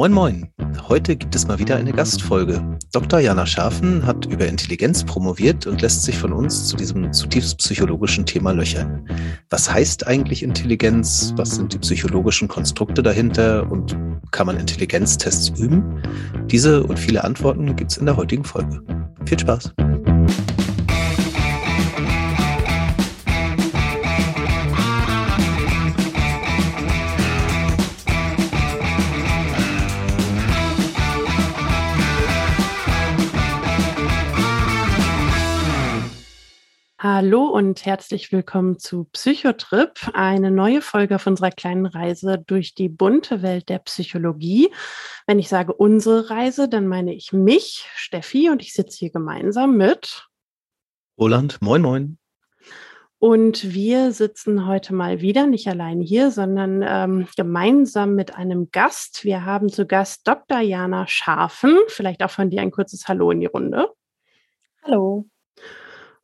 [0.00, 0.48] Moin Moin!
[0.88, 2.78] Heute gibt es mal wieder eine Gastfolge.
[2.90, 3.20] Dr.
[3.20, 8.24] Jana Schafen hat über Intelligenz promoviert und lässt sich von uns zu diesem zutiefst psychologischen
[8.24, 9.06] Thema löchern.
[9.50, 11.34] Was heißt eigentlich Intelligenz?
[11.36, 13.70] Was sind die psychologischen Konstrukte dahinter?
[13.70, 13.94] Und
[14.30, 16.02] kann man Intelligenztests üben?
[16.46, 18.82] Diese und viele Antworten gibt es in der heutigen Folge.
[19.26, 19.74] Viel Spaß!
[37.02, 42.90] Hallo und herzlich willkommen zu Psychotrip, eine neue Folge auf unserer kleinen Reise durch die
[42.90, 44.68] bunte Welt der Psychologie.
[45.26, 49.78] Wenn ich sage unsere Reise, dann meine ich mich, Steffi, und ich sitze hier gemeinsam
[49.78, 50.28] mit
[51.18, 51.62] Roland.
[51.62, 52.18] Moin, moin.
[53.18, 59.24] Und wir sitzen heute mal wieder nicht allein hier, sondern ähm, gemeinsam mit einem Gast.
[59.24, 60.60] Wir haben zu Gast Dr.
[60.60, 61.78] Jana Schafen.
[61.88, 63.88] Vielleicht auch von dir ein kurzes Hallo in die Runde.
[64.82, 65.29] Hallo.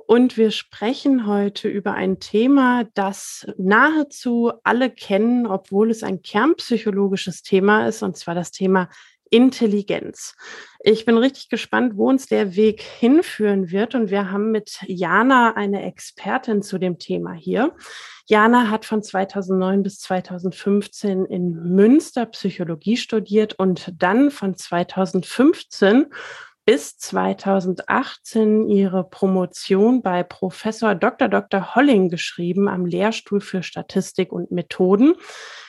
[0.07, 7.43] Und wir sprechen heute über ein Thema, das nahezu alle kennen, obwohl es ein kernpsychologisches
[7.43, 8.89] Thema ist, und zwar das Thema
[9.31, 10.37] Intelligenz.
[10.81, 13.97] Ich bin richtig gespannt, wo uns der Weg hinführen wird.
[13.97, 17.75] Und wir haben mit Jana eine Expertin zu dem Thema hier.
[18.27, 26.07] Jana hat von 2009 bis 2015 in Münster Psychologie studiert und dann von 2015
[26.67, 31.29] bis 2018 ihre Promotion bei Professor Dr.
[31.29, 31.77] Dr.
[31.77, 35.15] Holling geschrieben am Lehrstuhl für Statistik und Methoden.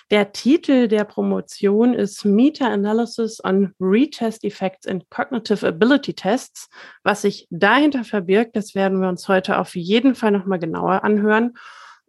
[0.10, 6.68] Der Titel der Promotion ist Meta-Analysis on Retest Effects in Cognitive Ability Tests.
[7.04, 11.54] Was sich dahinter verbirgt, das werden wir uns heute auf jeden Fall nochmal genauer anhören.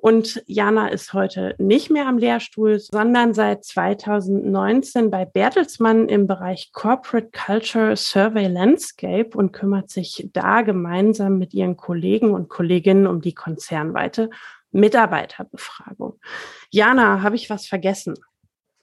[0.01, 6.71] Und Jana ist heute nicht mehr am Lehrstuhl, sondern seit 2019 bei Bertelsmann im Bereich
[6.73, 13.21] Corporate Culture Survey Landscape und kümmert sich da gemeinsam mit ihren Kollegen und Kolleginnen um
[13.21, 14.31] die konzernweite
[14.71, 16.21] Mitarbeiterbefragung.
[16.71, 18.15] Jana, habe ich was vergessen?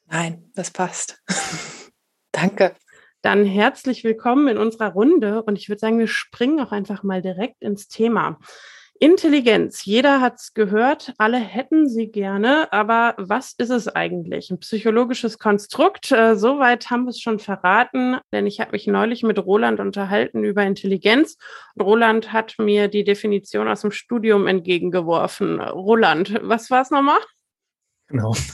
[0.07, 1.23] Nein, das passt.
[2.33, 2.75] Danke.
[3.21, 7.21] Dann herzlich willkommen in unserer Runde und ich würde sagen, wir springen auch einfach mal
[7.21, 8.37] direkt ins Thema.
[8.97, 14.49] Intelligenz, jeder hat es gehört, alle hätten sie gerne, aber was ist es eigentlich?
[14.49, 19.21] Ein psychologisches Konstrukt, äh, soweit haben wir es schon verraten, denn ich habe mich neulich
[19.21, 21.37] mit Roland unterhalten über Intelligenz.
[21.77, 25.59] Roland hat mir die Definition aus dem Studium entgegengeworfen.
[25.59, 27.19] Roland, was war es nochmal?
[28.07, 28.35] Genau.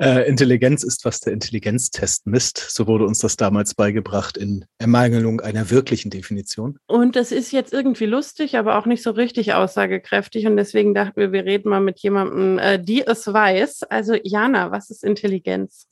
[0.00, 2.56] Äh, Intelligenz ist, was der Intelligenztest misst.
[2.70, 6.78] So wurde uns das damals beigebracht in Ermangelung einer wirklichen Definition.
[6.86, 10.46] Und das ist jetzt irgendwie lustig, aber auch nicht so richtig aussagekräftig.
[10.46, 13.82] Und deswegen dachten wir, wir reden mal mit jemandem, äh, die es weiß.
[13.84, 15.86] Also Jana, was ist Intelligenz?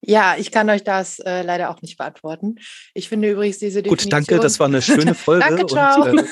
[0.00, 2.56] Ja, ich kann euch das äh, leider auch nicht beantworten.
[2.94, 4.10] Ich finde übrigens diese Definition...
[4.10, 5.44] Gut, danke, das war eine schöne Folge.
[5.48, 6.02] danke, ciao.
[6.02, 6.20] Und,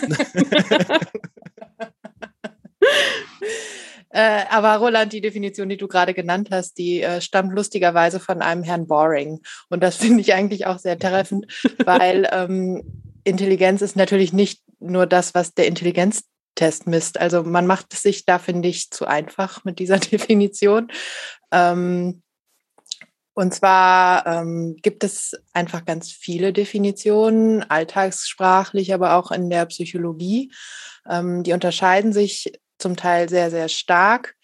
[4.14, 8.42] äh, aber Roland, die Definition, die du gerade genannt hast, die äh, stammt lustigerweise von
[8.42, 9.40] einem Herrn Boring.
[9.70, 11.52] Und das finde ich eigentlich auch sehr treffend,
[11.84, 17.18] weil ähm, Intelligenz ist natürlich nicht nur das, was der Intelligenztest misst.
[17.18, 20.92] Also man macht es sich da, finde ich, zu einfach mit dieser Definition.
[21.50, 22.22] Ähm,
[23.36, 30.52] und zwar ähm, gibt es einfach ganz viele Definitionen, alltagssprachlich, aber auch in der Psychologie.
[31.10, 34.34] Ähm, die unterscheiden sich zum Teil sehr, sehr stark,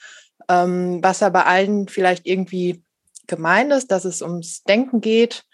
[0.48, 2.82] ähm, was aber allen vielleicht irgendwie
[3.26, 5.44] gemein ist, dass es ums Denken geht,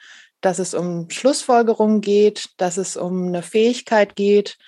[0.41, 4.59] dass es um Schlussfolgerungen geht, dass es um eine Fähigkeit geht.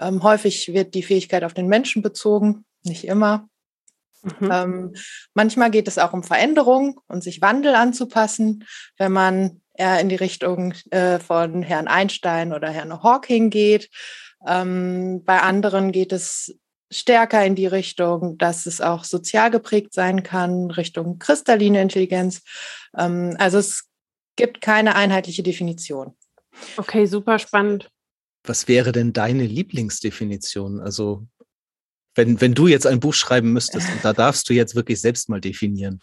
[0.00, 3.48] Ähm, häufig wird die Fähigkeit auf den Menschen bezogen, nicht immer.
[4.22, 4.50] Mhm.
[4.52, 4.94] Ähm,
[5.34, 8.64] manchmal geht es auch um Veränderung und sich Wandel anzupassen,
[8.96, 13.90] wenn man eher in die Richtung äh, von Herrn Einstein oder Herrn Hawking geht.
[14.46, 16.56] Ähm, bei anderen geht es
[16.92, 22.42] stärker in die Richtung, dass es auch sozial geprägt sein kann, Richtung kristalline Intelligenz.
[22.96, 23.88] Ähm, also es
[24.36, 26.14] gibt keine einheitliche Definition.
[26.76, 27.90] Okay, super spannend.
[28.44, 30.80] Was wäre denn deine Lieblingsdefinition?
[30.80, 31.26] Also
[32.14, 35.28] wenn, wenn du jetzt ein Buch schreiben müsstest, und da darfst du jetzt wirklich selbst
[35.28, 36.00] mal definieren.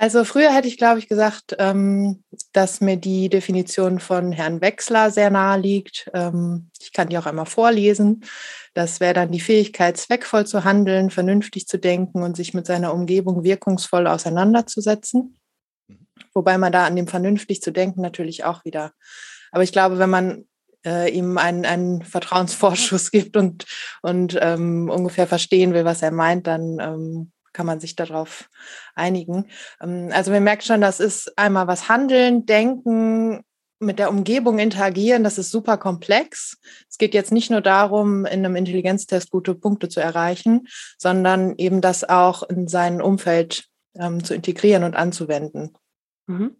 [0.00, 2.24] Also früher hätte ich, glaube ich, gesagt, ähm,
[2.54, 6.10] dass mir die Definition von Herrn Wechsler sehr nahe liegt.
[6.14, 8.24] Ähm, ich kann die auch einmal vorlesen.
[8.72, 12.94] Das wäre dann die Fähigkeit, zweckvoll zu handeln, vernünftig zu denken und sich mit seiner
[12.94, 15.38] Umgebung wirkungsvoll auseinanderzusetzen.
[16.32, 18.92] Wobei man da an dem vernünftig zu denken natürlich auch wieder.
[19.52, 20.46] Aber ich glaube, wenn man
[20.82, 23.66] äh, ihm einen, einen Vertrauensvorschuss gibt und,
[24.00, 28.48] und ähm, ungefähr verstehen will, was er meint, dann ähm, kann man sich darauf
[28.94, 29.46] einigen.
[29.80, 33.44] Ähm, also man merkt schon, das ist einmal was Handeln, Denken,
[33.80, 36.58] mit der Umgebung interagieren, das ist super komplex.
[36.90, 40.68] Es geht jetzt nicht nur darum, in einem Intelligenztest gute Punkte zu erreichen,
[40.98, 43.64] sondern eben das auch in sein Umfeld
[43.94, 45.72] ähm, zu integrieren und anzuwenden.
[46.26, 46.56] Mhm.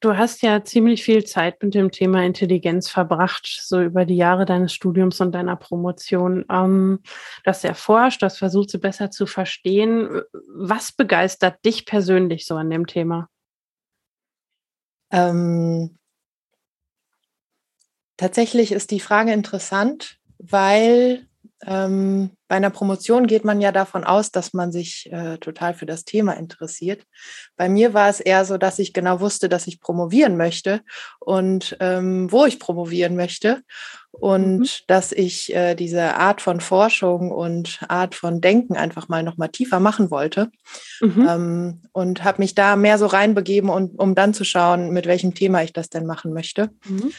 [0.00, 4.44] Du hast ja ziemlich viel Zeit mit dem Thema Intelligenz verbracht, so über die Jahre
[4.44, 6.44] deines Studiums und deiner Promotion.
[6.50, 7.00] Ähm,
[7.44, 10.20] du hast erforscht, du hast versucht, sie besser zu verstehen.
[10.54, 13.30] Was begeistert dich persönlich so an dem Thema?
[15.10, 15.96] Ähm,
[18.18, 21.26] tatsächlich ist die Frage interessant, weil
[21.64, 25.86] ähm, bei einer Promotion geht man ja davon aus, dass man sich äh, total für
[25.86, 27.02] das Thema interessiert.
[27.56, 30.80] Bei mir war es eher so, dass ich genau wusste, dass ich promovieren möchte
[31.18, 33.62] und ähm, wo ich promovieren möchte
[34.12, 34.66] und mhm.
[34.86, 39.48] dass ich äh, diese Art von Forschung und Art von Denken einfach mal noch mal
[39.48, 40.50] tiefer machen wollte
[41.00, 41.26] mhm.
[41.28, 45.34] ähm, und habe mich da mehr so reinbegeben und um dann zu schauen, mit welchem
[45.34, 46.70] Thema ich das denn machen möchte.
[46.86, 47.12] Mhm.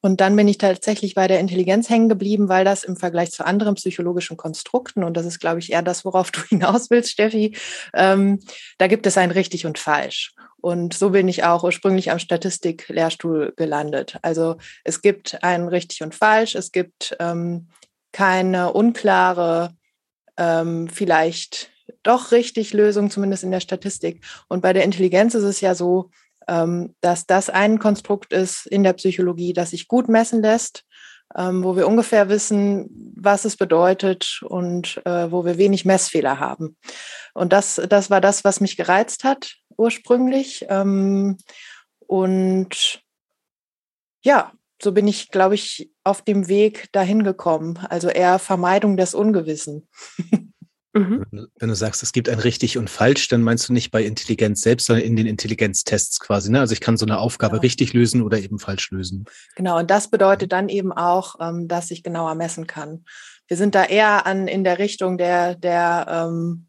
[0.00, 3.44] Und dann bin ich tatsächlich bei der Intelligenz hängen geblieben, weil das im Vergleich zu
[3.44, 7.56] anderen psychologischen Konstrukten, und das ist, glaube ich, eher das, worauf du hinaus willst, Steffi,
[7.94, 8.40] ähm,
[8.78, 10.34] da gibt es ein richtig und falsch.
[10.60, 14.18] Und so bin ich auch ursprünglich am Statistik-Lehrstuhl gelandet.
[14.22, 17.68] Also es gibt ein richtig und falsch, es gibt ähm,
[18.12, 19.76] keine unklare,
[20.36, 21.70] ähm, vielleicht
[22.02, 24.24] doch richtig Lösung, zumindest in der Statistik.
[24.48, 26.10] Und bei der Intelligenz ist es ja so,
[26.46, 30.84] dass das ein Konstrukt ist in der Psychologie, das sich gut messen lässt,
[31.36, 36.76] ähm, wo wir ungefähr wissen, was es bedeutet und äh, wo wir wenig Messfehler haben.
[37.34, 40.64] Und das, das war das, was mich gereizt hat ursprünglich.
[40.68, 41.36] Ähm,
[42.06, 43.02] und
[44.24, 44.52] ja,
[44.82, 47.78] so bin ich, glaube ich, auf dem Weg dahin gekommen.
[47.88, 49.88] Also eher Vermeidung des Ungewissen.
[50.96, 51.26] Mhm.
[51.58, 54.62] Wenn du sagst, es gibt ein richtig und falsch, dann meinst du nicht bei Intelligenz
[54.62, 56.50] selbst, sondern in den Intelligenztests quasi.
[56.50, 56.60] Ne?
[56.60, 57.62] Also ich kann so eine Aufgabe genau.
[57.62, 59.26] richtig lösen oder eben falsch lösen.
[59.56, 63.04] Genau, und das bedeutet dann eben auch, ähm, dass ich genauer messen kann.
[63.46, 66.65] Wir sind da eher an in der Richtung der, der ähm,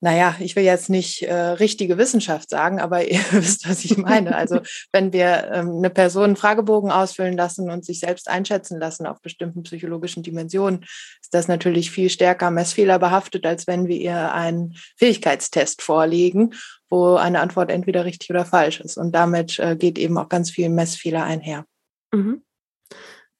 [0.00, 4.36] naja, ich will jetzt nicht äh, richtige Wissenschaft sagen, aber ihr wisst, was ich meine.
[4.36, 4.60] Also
[4.92, 9.20] wenn wir ähm, eine Person einen Fragebogen ausfüllen lassen und sich selbst einschätzen lassen auf
[9.20, 10.84] bestimmten psychologischen Dimensionen,
[11.20, 16.54] ist das natürlich viel stärker Messfehler behaftet, als wenn wir ihr einen Fähigkeitstest vorlegen,
[16.90, 18.96] wo eine Antwort entweder richtig oder falsch ist.
[18.96, 21.64] Und damit äh, geht eben auch ganz viel Messfehler einher.
[22.12, 22.42] Mhm.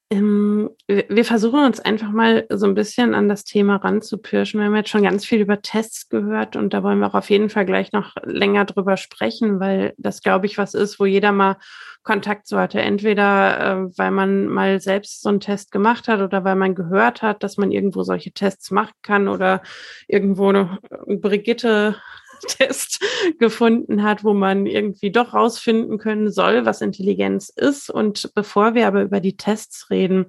[0.08, 4.60] Ähm, wir versuchen uns einfach mal so ein bisschen an das Thema ranzupirschen.
[4.60, 7.28] Wir haben jetzt schon ganz viel über Tests gehört und da wollen wir auch auf
[7.28, 11.32] jeden Fall gleich noch länger drüber sprechen, weil das, glaube ich, was ist, wo jeder
[11.32, 11.56] mal
[12.04, 12.80] Kontakt zu hatte.
[12.80, 17.22] Entweder äh, weil man mal selbst so einen Test gemacht hat oder weil man gehört
[17.22, 19.60] hat, dass man irgendwo solche Tests machen kann oder
[20.06, 20.52] irgendwo
[21.08, 21.96] Brigitte
[22.48, 23.02] Test
[23.38, 27.90] gefunden hat, wo man irgendwie doch rausfinden können soll, was Intelligenz ist.
[27.90, 30.26] Und bevor wir aber über die Tests reden,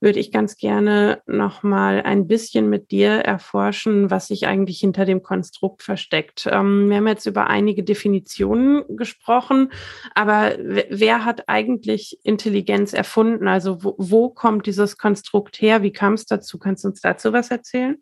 [0.00, 5.04] würde ich ganz gerne noch mal ein bisschen mit dir erforschen, was sich eigentlich hinter
[5.04, 6.48] dem Konstrukt versteckt.
[6.50, 9.72] Ähm, wir haben jetzt über einige Definitionen gesprochen,
[10.14, 13.48] aber wer hat eigentlich Intelligenz erfunden?
[13.48, 15.82] Also wo, wo kommt dieses Konstrukt her?
[15.82, 16.58] Wie kam es dazu?
[16.58, 17.96] Kannst du uns dazu was erzählen?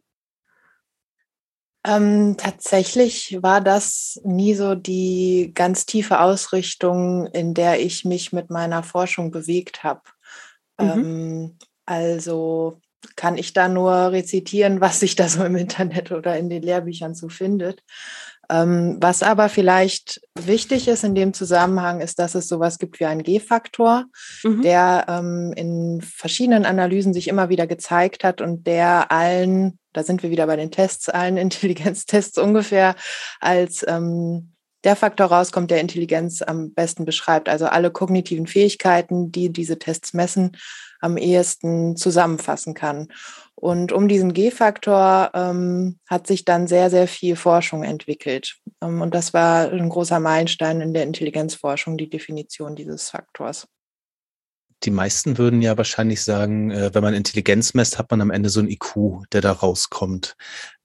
[1.86, 8.50] Ähm, tatsächlich war das nie so die ganz tiefe Ausrichtung, in der ich mich mit
[8.50, 10.02] meiner Forschung bewegt habe.
[10.80, 10.88] Mhm.
[10.88, 12.80] Ähm, also
[13.16, 17.14] kann ich da nur rezitieren, was sich da so im Internet oder in den Lehrbüchern
[17.14, 17.82] so findet.
[18.50, 23.06] Ähm, was aber vielleicht wichtig ist in dem Zusammenhang, ist, dass es sowas gibt wie
[23.06, 24.06] einen G-Faktor,
[24.42, 24.62] mhm.
[24.62, 30.22] der ähm, in verschiedenen Analysen sich immer wieder gezeigt hat und der allen, da sind
[30.22, 32.94] wir wieder bei den Tests, allen Intelligenztests ungefähr
[33.40, 37.48] als ähm, der Faktor rauskommt, der Intelligenz am besten beschreibt.
[37.48, 40.56] Also alle kognitiven Fähigkeiten, die diese Tests messen,
[41.04, 43.08] am ehesten zusammenfassen kann.
[43.54, 48.56] Und um diesen G-Faktor ähm, hat sich dann sehr, sehr viel Forschung entwickelt.
[48.82, 53.68] Ähm, und das war ein großer Meilenstein in der Intelligenzforschung, die Definition dieses Faktors.
[54.82, 58.50] Die meisten würden ja wahrscheinlich sagen, äh, wenn man Intelligenz messt, hat man am Ende
[58.50, 60.36] so ein IQ, der da rauskommt.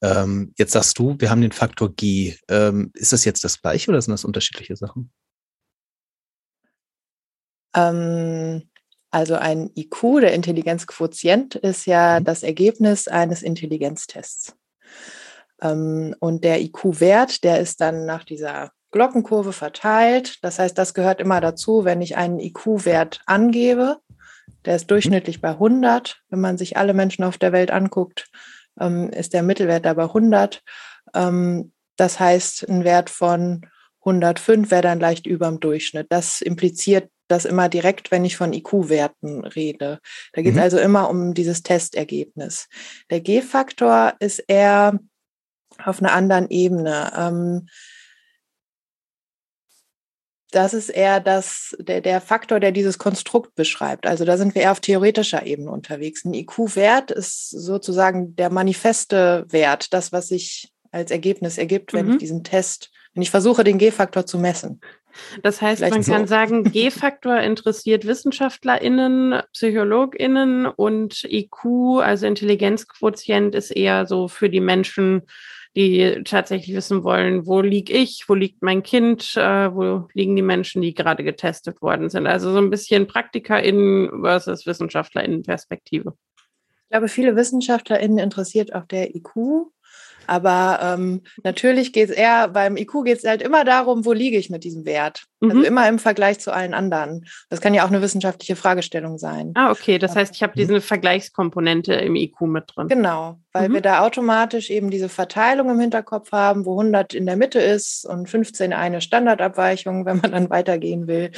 [0.02, 2.36] Ähm, jetzt sagst du, wir haben den Faktor G.
[2.50, 5.12] Ähm, ist das jetzt das gleiche oder sind das unterschiedliche Sachen?
[7.76, 8.70] Ähm,
[9.12, 12.26] also ein IQ, der Intelligenzquotient, ist ja mhm.
[12.26, 14.56] das Ergebnis eines Intelligenztests.
[15.62, 20.44] Ähm, und der IQ-Wert, der ist dann nach dieser Glockenkurve verteilt.
[20.44, 23.98] Das heißt, das gehört immer dazu, wenn ich einen IQ-Wert angebe.
[24.66, 24.90] Der ist mhm.
[24.90, 26.22] durchschnittlich bei 100.
[26.30, 28.30] Wenn man sich alle Menschen auf der Welt anguckt,
[28.80, 30.62] ähm, ist der Mittelwert dabei 100.
[31.14, 33.66] Ähm, das heißt, ein Wert von
[34.02, 36.08] 105 wäre dann leicht über dem Durchschnitt.
[36.10, 40.00] Das impliziert das immer direkt, wenn ich von IQ-Werten rede.
[40.34, 40.64] Da geht es mhm.
[40.64, 42.68] also immer um dieses Testergebnis.
[43.10, 45.00] Der G-Faktor ist eher
[45.84, 47.12] auf einer anderen Ebene.
[47.16, 47.68] Ähm,
[50.52, 54.08] das ist eher das, der, der Faktor, der dieses Konstrukt beschreibt.
[54.08, 56.26] Also da sind wir eher auf theoretischer Ebene unterwegs.
[56.26, 62.12] Ein IQ-Wert ist sozusagen der manifeste Wert, das, was sich als Ergebnis ergibt, wenn mhm.
[62.14, 64.82] ich diesen Test, wenn ich versuche, den G-Faktor zu messen.
[65.44, 66.12] Das heißt, Vielleicht man so.
[66.12, 74.62] kann sagen, G-Faktor interessiert WissenschaftlerInnen, PsychologInnen und IQ, also Intelligenzquotient, ist eher so für die
[74.62, 75.24] Menschen,
[75.76, 80.42] die tatsächlich wissen wollen, wo liege ich, wo liegt mein Kind, äh, wo liegen die
[80.42, 82.28] Menschen, die gerade getestet worden sind.
[82.28, 86.14] Also so ein bisschen PraktikerInnen versus WissenschaftlerInnen-Perspektive.
[86.38, 89.70] Ich glaube, viele WissenschaftlerInnen interessiert auch der IQ
[90.30, 94.38] aber ähm, natürlich geht es eher, beim IQ geht es halt immer darum, wo liege
[94.38, 95.24] ich mit diesem Wert.
[95.42, 95.60] Also mhm.
[95.60, 97.26] Also immer im Vergleich zu allen anderen.
[97.50, 99.52] Das kann ja auch eine wissenschaftliche Fragestellung sein.
[99.56, 99.98] Ah, okay.
[99.98, 100.82] Das heißt, ich habe diese mhm.
[100.82, 102.88] Vergleichskomponente im IQ mit drin.
[102.88, 103.74] Genau, weil mhm.
[103.74, 108.06] wir da automatisch eben diese Verteilung im Hinterkopf haben, wo 100 in der Mitte ist
[108.06, 111.32] und 15 eine Standardabweichung, wenn man dann weitergehen will.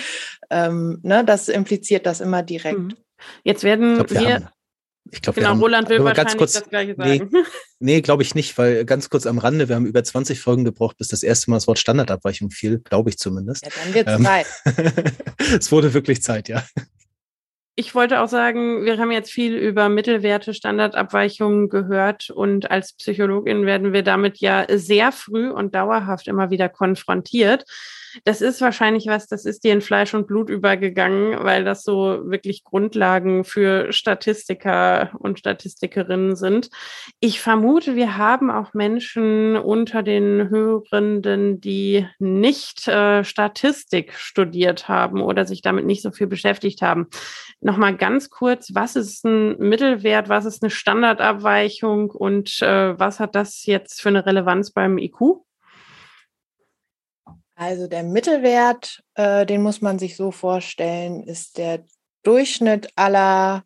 [0.49, 2.77] Ähm, ne, das impliziert das immer direkt.
[2.77, 2.93] Mhm.
[3.43, 4.51] Jetzt werden glaub, wir, wir
[5.11, 7.29] ich glaube, genau, Roland will wahrscheinlich kurz, das Gleiche sagen.
[7.33, 7.43] Nee,
[7.79, 10.97] nee glaube ich nicht, weil ganz kurz am Rande, wir haben über 20 Folgen gebraucht,
[10.97, 13.65] bis das erste Mal das Wort Standardabweichung fiel, glaube ich zumindest.
[13.65, 14.47] Ja, dann wird ähm, Zeit.
[15.59, 16.63] es wurde wirklich Zeit, ja.
[17.75, 23.65] Ich wollte auch sagen, wir haben jetzt viel über Mittelwerte, Standardabweichungen gehört und als Psychologin
[23.65, 27.65] werden wir damit ja sehr früh und dauerhaft immer wieder konfrontiert
[28.23, 32.21] das ist wahrscheinlich was, das ist dir in Fleisch und Blut übergegangen, weil das so
[32.25, 36.69] wirklich Grundlagen für Statistiker und Statistikerinnen sind.
[37.19, 45.21] Ich vermute, wir haben auch Menschen unter den Hörenden, die nicht äh, Statistik studiert haben
[45.21, 47.07] oder sich damit nicht so viel beschäftigt haben.
[47.59, 53.35] Nochmal ganz kurz, was ist ein Mittelwert, was ist eine Standardabweichung und äh, was hat
[53.35, 55.43] das jetzt für eine Relevanz beim IQ?
[57.61, 61.85] Also der Mittelwert, äh, den muss man sich so vorstellen, ist der
[62.23, 63.65] Durchschnitt aller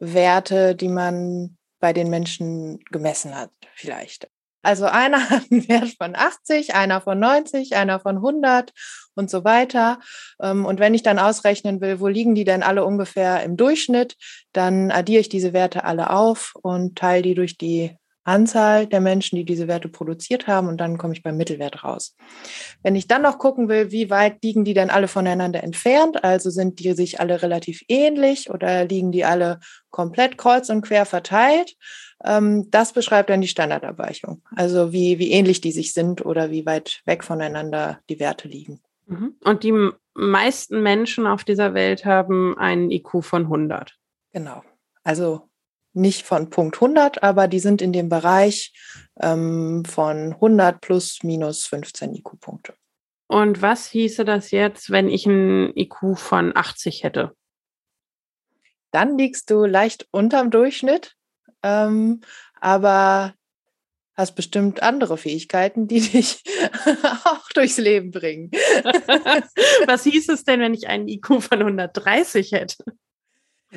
[0.00, 4.30] Werte, die man bei den Menschen gemessen hat, vielleicht.
[4.62, 8.72] Also einer hat einen Wert von 80, einer von 90, einer von 100
[9.14, 10.00] und so weiter.
[10.40, 14.16] Ähm, und wenn ich dann ausrechnen will, wo liegen die denn alle ungefähr im Durchschnitt,
[14.54, 17.98] dann addiere ich diese Werte alle auf und teile die durch die
[18.28, 22.14] Anzahl der Menschen, die diese Werte produziert haben und dann komme ich beim Mittelwert raus.
[22.82, 26.50] Wenn ich dann noch gucken will, wie weit liegen die denn alle voneinander entfernt, also
[26.50, 31.74] sind die sich alle relativ ähnlich oder liegen die alle komplett kreuz und quer verteilt,
[32.24, 36.66] ähm, das beschreibt dann die Standardabweichung, also wie, wie ähnlich die sich sind oder wie
[36.66, 38.80] weit weg voneinander die Werte liegen.
[39.06, 39.36] Mhm.
[39.42, 43.96] Und die meisten Menschen auf dieser Welt haben einen IQ von 100.
[44.32, 44.62] Genau.
[45.02, 45.47] Also
[45.92, 48.72] nicht von Punkt 100, aber die sind in dem Bereich
[49.20, 52.74] ähm, von 100 plus minus 15 IQ-Punkte.
[53.26, 57.32] Und was hieße das jetzt, wenn ich ein IQ von 80 hätte?
[58.90, 61.14] Dann liegst du leicht unterm Durchschnitt,
[61.62, 62.22] ähm,
[62.58, 63.34] aber
[64.14, 66.42] hast bestimmt andere Fähigkeiten, die dich
[67.24, 68.50] auch durchs Leben bringen.
[69.86, 72.84] was hieß es denn, wenn ich einen IQ von 130 hätte?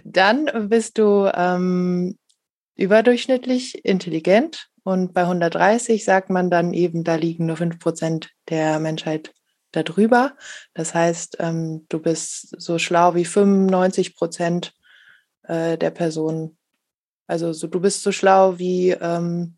[0.04, 2.18] Dann bist du ähm,
[2.76, 8.80] überdurchschnittlich intelligent und bei 130 sagt man dann eben, da liegen nur 5 Prozent der
[8.80, 9.34] Menschheit
[9.72, 10.36] darüber.
[10.74, 14.74] Das heißt, ähm, du bist so schlau wie 95 Prozent
[15.44, 16.58] äh, der Personen.
[17.28, 19.58] Also so, du bist so schlau wie, ähm,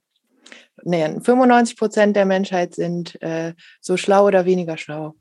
[0.83, 5.15] nee, 95 Prozent der Menschheit sind äh, so schlau oder weniger schlau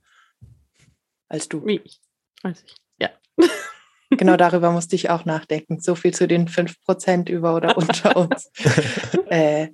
[1.29, 1.65] als du.
[1.65, 2.01] Wie ich.
[2.43, 2.77] Weiß ich.
[2.99, 3.11] Ja.
[4.17, 5.81] Genau darüber musste ich auch nachdenken.
[5.81, 8.51] So viel zu den 5% über oder unter uns.
[9.29, 9.69] äh.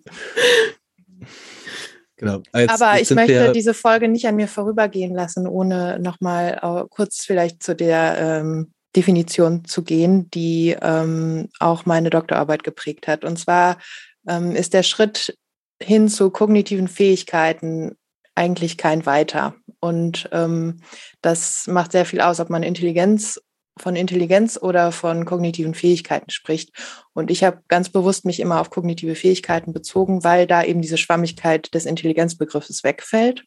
[2.17, 2.43] Genau.
[2.55, 7.25] Jetzt, Aber jetzt ich möchte diese Folge nicht an mir vorübergehen lassen, ohne nochmal kurz
[7.25, 13.25] vielleicht zu der ähm, Definition zu gehen, die ähm, auch meine Doktorarbeit geprägt hat.
[13.25, 13.79] Und zwar
[14.27, 15.37] ähm, ist der Schritt
[15.81, 17.97] hin zu kognitiven Fähigkeiten
[18.35, 19.55] eigentlich kein weiter.
[19.81, 20.81] Und ähm,
[21.23, 23.41] das macht sehr viel aus, ob man Intelligenz
[23.79, 26.71] von Intelligenz oder von kognitiven Fähigkeiten spricht.
[27.15, 30.99] Und ich habe ganz bewusst mich immer auf kognitive Fähigkeiten bezogen, weil da eben diese
[30.99, 33.45] Schwammigkeit des Intelligenzbegriffes wegfällt.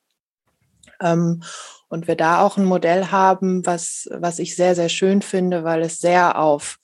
[1.02, 1.44] Ähm,
[1.90, 5.82] und wir da auch ein Modell haben, was, was ich sehr, sehr schön finde, weil
[5.82, 6.78] es sehr auf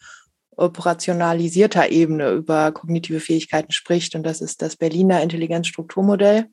[0.57, 4.15] operationalisierter Ebene über kognitive Fähigkeiten spricht.
[4.15, 6.47] Und das ist das Berliner Intelligenzstrukturmodell.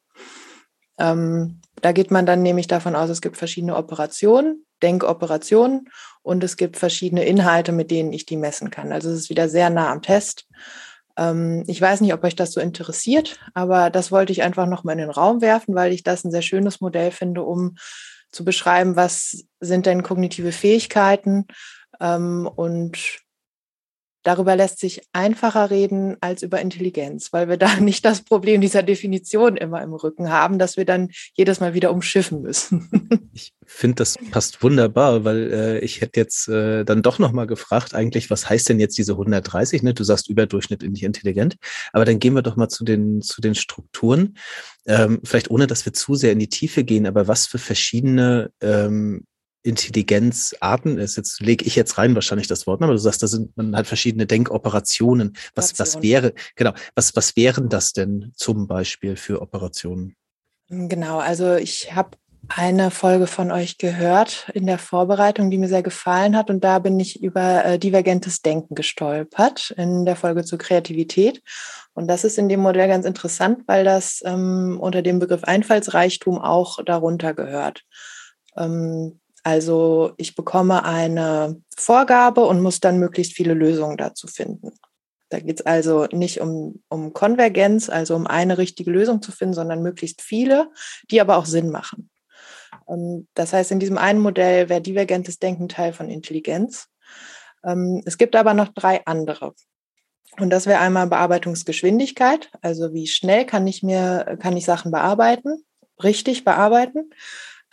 [0.98, 5.88] Ähm, da geht man dann nämlich davon aus, es gibt verschiedene Operationen, Denkoperationen
[6.22, 8.92] und es gibt verschiedene Inhalte, mit denen ich die messen kann.
[8.92, 10.46] Also es ist wieder sehr nah am Test.
[11.16, 14.94] Ähm, ich weiß nicht, ob euch das so interessiert, aber das wollte ich einfach nochmal
[14.94, 17.76] in den Raum werfen, weil ich das ein sehr schönes Modell finde, um
[18.30, 21.46] zu beschreiben, was sind denn kognitive Fähigkeiten
[22.00, 23.23] ähm, und
[24.24, 28.82] Darüber lässt sich einfacher reden als über Intelligenz, weil wir da nicht das Problem dieser
[28.82, 32.88] Definition immer im Rücken haben, dass wir dann jedes Mal wieder umschiffen müssen.
[33.36, 37.92] Ich finde, das passt wunderbar, weil äh, ich hätte jetzt äh, dann doch nochmal gefragt,
[37.92, 39.82] eigentlich, was heißt denn jetzt diese 130?
[39.82, 39.92] Ne?
[39.92, 41.56] Du sagst überdurchschnittlich intelligent,
[41.92, 44.36] aber dann gehen wir doch mal zu den, zu den Strukturen.
[44.86, 48.52] Ähm, vielleicht ohne, dass wir zu sehr in die Tiefe gehen, aber was für verschiedene
[48.60, 49.24] ähm,
[49.64, 51.16] Intelligenzarten ist.
[51.16, 53.87] Jetzt lege ich jetzt rein wahrscheinlich das Wort, aber du sagst, da sind man hat
[53.87, 55.37] verschiedene Denkoperationen.
[55.54, 60.16] Was, was wäre, genau, was, was wären das denn zum Beispiel für Operationen?
[60.68, 62.11] Genau, also ich habe
[62.49, 66.50] eine Folge von euch gehört in der Vorbereitung, die mir sehr gefallen hat.
[66.50, 71.42] Und da bin ich über äh, divergentes Denken gestolpert in der Folge zur Kreativität.
[71.94, 76.38] Und das ist in dem Modell ganz interessant, weil das ähm, unter dem Begriff Einfallsreichtum
[76.38, 77.85] auch darunter gehört.
[78.56, 84.72] Ähm, also ich bekomme eine Vorgabe und muss dann möglichst viele Lösungen dazu finden.
[85.28, 89.54] Da geht es also nicht um, um Konvergenz, also um eine richtige Lösung zu finden,
[89.54, 90.70] sondern möglichst viele,
[91.10, 92.10] die aber auch Sinn machen.
[92.88, 96.88] Ähm, das heißt, in diesem einen Modell wäre divergentes Denken Teil von Intelligenz.
[97.64, 99.54] Ähm, es gibt aber noch drei andere.
[100.38, 105.64] Und das wäre einmal Bearbeitungsgeschwindigkeit, also wie schnell kann ich mir, kann ich Sachen bearbeiten,
[106.02, 107.10] richtig bearbeiten.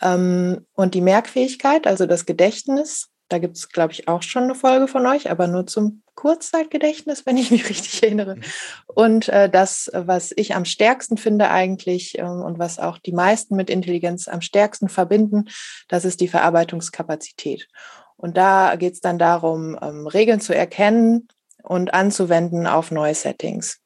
[0.02, 4.54] Ähm, und die Merkfähigkeit, also das Gedächtnis, da gibt es, glaube ich, auch schon eine
[4.54, 8.36] Folge von euch, aber nur zum Kurzzeitgedächtnis, wenn ich mich richtig erinnere.
[8.36, 8.42] Mhm.
[8.86, 13.56] Und äh, das, was ich am stärksten finde eigentlich äh, und was auch die meisten
[13.56, 15.48] mit Intelligenz am stärksten verbinden,
[15.88, 17.68] das ist die Verarbeitungskapazität.
[18.16, 21.28] Und da geht es dann darum, ähm, Regeln zu erkennen
[21.62, 23.78] und anzuwenden auf neue Settings.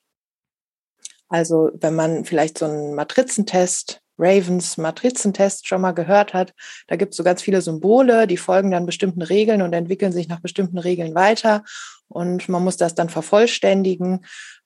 [1.29, 6.55] Also wenn man vielleicht so einen Matrizentest Ravens Matrizentest schon mal gehört hat.
[6.87, 10.29] Da gibt es so ganz viele Symbole, die folgen dann bestimmten Regeln und entwickeln sich
[10.29, 11.65] nach bestimmten Regeln weiter.
[12.09, 14.25] Und man muss das dann vervollständigen.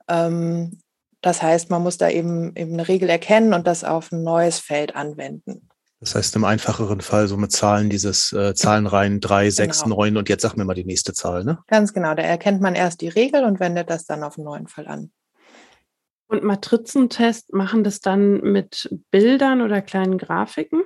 [0.08, 0.80] Ähm,
[1.20, 4.58] das heißt, man muss da eben, eben eine Regel erkennen und das auf ein neues
[4.58, 5.68] Feld anwenden.
[6.00, 9.96] Das heißt im einfacheren Fall so mit Zahlen dieses äh, Zahlenreihen 3, 6, genau.
[9.96, 11.58] 9 und jetzt sag mir mal die nächste Zahl, ne?
[11.66, 14.66] Ganz genau, da erkennt man erst die Regel und wendet das dann auf einen neuen
[14.66, 15.10] Fall an.
[16.30, 20.84] Und Matrizentest machen das dann mit Bildern oder kleinen Grafiken?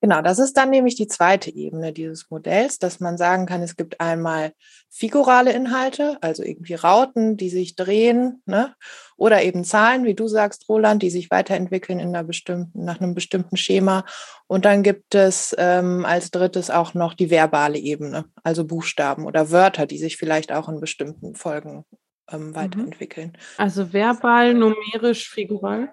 [0.00, 3.76] Genau, das ist dann nämlich die zweite Ebene dieses Modells, dass man sagen kann, es
[3.76, 4.52] gibt einmal
[4.90, 8.74] figurale Inhalte, also irgendwie Rauten, die sich drehen, ne?
[9.16, 13.14] oder eben Zahlen, wie du sagst, Roland, die sich weiterentwickeln in einer bestimmten, nach einem
[13.14, 14.06] bestimmten Schema.
[14.46, 19.50] Und dann gibt es ähm, als drittes auch noch die verbale Ebene, also Buchstaben oder
[19.50, 21.84] Wörter, die sich vielleicht auch in bestimmten Folgen
[22.30, 22.54] ähm, mhm.
[22.54, 23.38] weiterentwickeln.
[23.56, 25.92] Also verbal, numerisch, figural?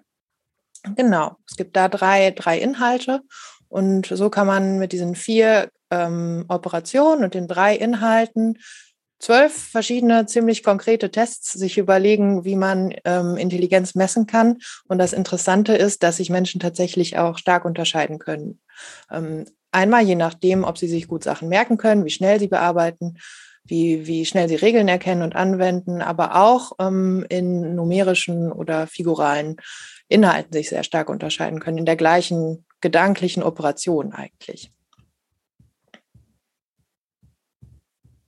[0.96, 1.38] Genau.
[1.48, 3.22] Es gibt da drei, drei Inhalte
[3.68, 8.58] und so kann man mit diesen vier ähm, Operationen und den drei Inhalten
[9.20, 14.58] zwölf verschiedene ziemlich konkrete Tests sich überlegen, wie man ähm, Intelligenz messen kann.
[14.88, 18.60] Und das Interessante ist, dass sich Menschen tatsächlich auch stark unterscheiden können.
[19.12, 23.18] Ähm, einmal je nachdem, ob sie sich gut Sachen merken können, wie schnell sie bearbeiten
[23.72, 29.56] wie, wie schnell sie Regeln erkennen und anwenden, aber auch ähm, in numerischen oder figuralen
[30.10, 34.74] Inhalten sich sehr stark unterscheiden können, in der gleichen gedanklichen Operation eigentlich.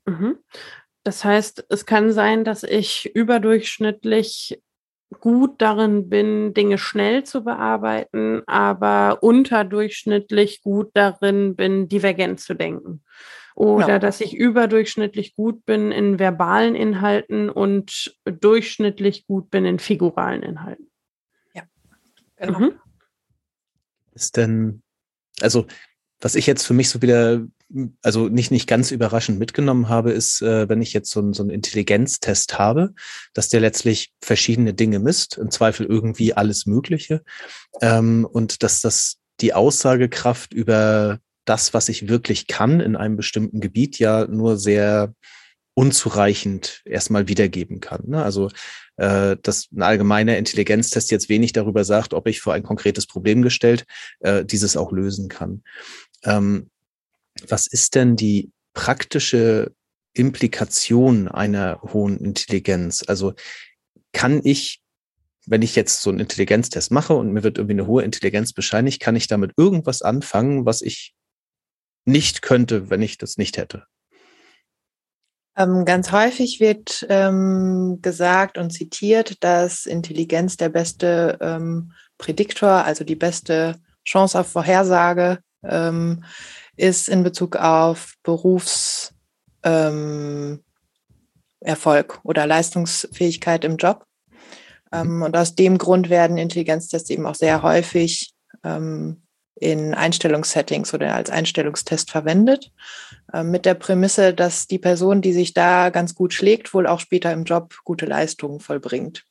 [0.05, 0.37] Mhm.
[1.03, 4.61] Das heißt, es kann sein, dass ich überdurchschnittlich
[5.19, 13.03] gut darin bin, Dinge schnell zu bearbeiten, aber unterdurchschnittlich gut darin bin, divergent zu denken
[13.55, 13.99] oder ja.
[13.99, 20.89] dass ich überdurchschnittlich gut bin in verbalen Inhalten und durchschnittlich gut bin in figuralen Inhalten.
[21.53, 21.63] Ja,
[22.35, 22.59] genau.
[22.59, 22.71] Mhm.
[24.13, 24.83] Ist denn,
[25.41, 25.65] also
[26.23, 27.45] was ich jetzt für mich so wieder,
[28.01, 31.43] also nicht, nicht ganz überraschend mitgenommen habe, ist, äh, wenn ich jetzt so, ein, so
[31.43, 32.93] einen Intelligenztest habe,
[33.33, 37.23] dass der letztlich verschiedene Dinge misst, im Zweifel irgendwie alles Mögliche,
[37.81, 43.59] ähm, und dass das die Aussagekraft über das, was ich wirklich kann in einem bestimmten
[43.59, 45.13] Gebiet, ja nur sehr
[45.75, 48.03] unzureichend erstmal wiedergeben kann.
[48.07, 48.23] Ne?
[48.23, 48.49] Also
[48.97, 53.41] äh, dass ein allgemeiner Intelligenztest jetzt wenig darüber sagt, ob ich vor ein konkretes Problem
[53.41, 53.85] gestellt
[54.19, 55.63] äh, dieses auch lösen kann.
[56.23, 56.69] Ähm,
[57.47, 59.71] was ist denn die praktische
[60.13, 63.03] Implikation einer hohen Intelligenz?
[63.07, 63.33] Also
[64.11, 64.81] kann ich,
[65.47, 69.01] wenn ich jetzt so einen Intelligenztest mache und mir wird irgendwie eine hohe Intelligenz bescheinigt,
[69.01, 71.15] kann ich damit irgendwas anfangen, was ich
[72.05, 73.85] nicht könnte, wenn ich das nicht hätte?
[75.55, 83.03] Ähm, ganz häufig wird ähm, gesagt und zitiert, dass Intelligenz der beste ähm, Prädiktor, also
[83.03, 86.23] die beste Chance auf Vorhersage ähm,
[86.75, 89.13] ist in Bezug auf Berufserfolg
[89.63, 90.59] ähm,
[92.23, 94.05] oder Leistungsfähigkeit im Job.
[94.91, 98.33] Ähm, und aus dem Grund werden Intelligenztests eben auch sehr häufig
[99.63, 102.71] in Einstellungssettings oder als Einstellungstest verwendet,
[103.31, 106.99] äh, mit der Prämisse, dass die Person, die sich da ganz gut schlägt, wohl auch
[106.99, 109.23] später im Job gute Leistungen vollbringt.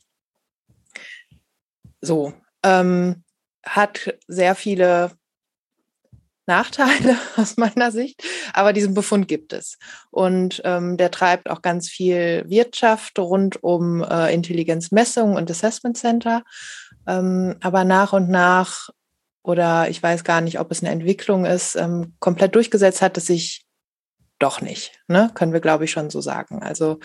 [2.01, 2.33] So,
[2.65, 3.23] ähm,
[3.65, 5.13] hat sehr viele
[6.47, 9.79] Nachteile aus meiner Sicht, aber diesen Befund gibt es.
[10.11, 16.43] Und ähm, der treibt auch ganz viel Wirtschaft rund um äh, Intelligenzmessung und Assessment Center.
[17.07, 18.89] Ähm, aber nach und nach
[19.43, 23.27] oder ich weiß gar nicht, ob es eine Entwicklung ist, ähm, komplett durchgesetzt hat es
[23.27, 23.67] sich
[24.39, 24.93] doch nicht.
[25.09, 25.31] Ne?
[25.35, 26.63] Können wir, glaube ich, schon so sagen.
[26.63, 26.99] Also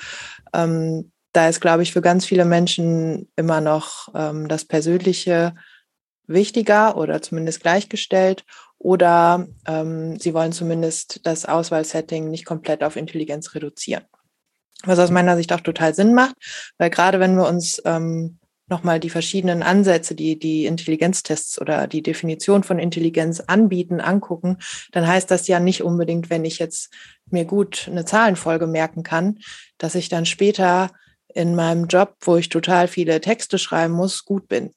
[0.53, 5.55] ähm, da ist, glaube ich, für ganz viele Menschen immer noch ähm, das Persönliche
[6.27, 8.43] wichtiger oder zumindest gleichgestellt.
[8.79, 14.03] Oder ähm, sie wollen zumindest das Auswahlsetting nicht komplett auf Intelligenz reduzieren.
[14.83, 16.35] Was aus meiner Sicht auch total Sinn macht,
[16.77, 18.37] weil gerade wenn wir uns ähm,
[18.69, 24.57] nochmal die verschiedenen Ansätze, die die Intelligenztests oder die Definition von Intelligenz anbieten, angucken,
[24.91, 26.93] dann heißt das ja nicht unbedingt, wenn ich jetzt
[27.29, 29.39] mir gut eine Zahlenfolge merken kann,
[29.77, 30.91] dass ich dann später
[31.33, 34.71] in meinem Job, wo ich total viele Texte schreiben muss, gut bin.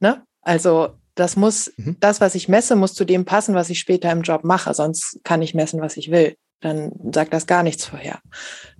[0.00, 0.22] Ne?
[0.42, 1.96] Also das muss, mhm.
[2.00, 4.72] das, was ich messe, muss zu dem passen, was ich später im Job mache.
[4.74, 6.36] Sonst kann ich messen, was ich will.
[6.60, 8.20] Dann sagt das gar nichts vorher.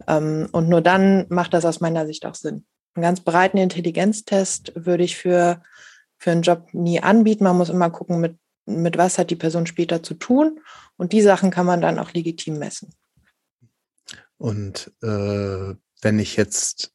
[0.07, 2.65] Ähm, und nur dann macht das aus meiner Sicht auch Sinn.
[2.99, 5.63] Einen ganz breiten Intelligenztest würde ich für,
[6.17, 7.45] für einen Job nie anbieten.
[7.45, 10.59] Man muss immer gucken, mit, mit was hat die Person später zu tun.
[10.97, 12.93] Und die Sachen kann man dann auch legitim messen.
[14.37, 16.91] Und äh, wenn ich jetzt,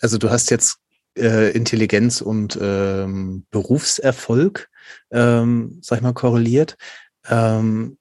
[0.00, 0.78] also du hast jetzt
[1.16, 4.68] äh, Intelligenz und ähm, Berufserfolg,
[5.12, 6.76] ähm, sag ich mal, korreliert.
[7.28, 7.96] Ähm,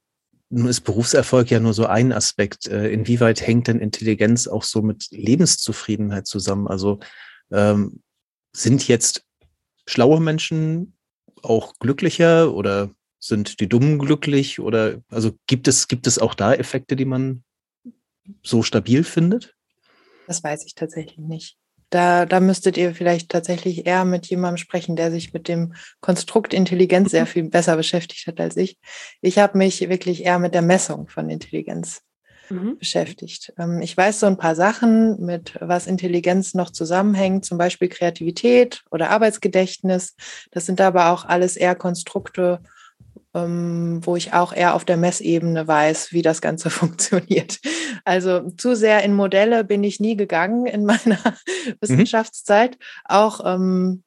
[0.49, 2.65] nun ist Berufserfolg ja nur so ein Aspekt.
[2.65, 6.67] Äh, inwieweit hängt denn Intelligenz auch so mit Lebenszufriedenheit zusammen?
[6.67, 6.99] Also
[7.51, 8.01] ähm,
[8.53, 9.25] sind jetzt
[9.85, 10.95] schlaue Menschen
[11.41, 14.59] auch glücklicher oder sind die Dummen glücklich?
[14.59, 17.43] Oder also gibt es, gibt es auch da Effekte, die man
[18.41, 19.55] so stabil findet?
[20.27, 21.57] Das weiß ich tatsächlich nicht.
[21.89, 26.53] Da, da müsstet ihr vielleicht tatsächlich eher mit jemandem sprechen, der sich mit dem Konstrukt
[26.53, 28.79] Intelligenz sehr viel besser beschäftigt hat als ich.
[29.21, 32.01] Ich habe mich wirklich eher mit der Messung von Intelligenz
[32.49, 32.77] mhm.
[32.77, 33.53] beschäftigt.
[33.57, 38.83] Ähm, ich weiß so ein paar Sachen, mit was Intelligenz noch zusammenhängt, zum Beispiel Kreativität
[38.91, 40.15] oder Arbeitsgedächtnis.
[40.51, 42.59] Das sind aber auch alles eher Konstrukte,
[43.33, 47.59] ähm, wo ich auch eher auf der Messebene weiß, wie das Ganze funktioniert.
[48.05, 51.19] Also zu sehr in Modelle bin ich nie gegangen in meiner
[51.65, 51.73] mhm.
[51.81, 52.77] Wissenschaftszeit.
[53.05, 54.03] Auch ähm,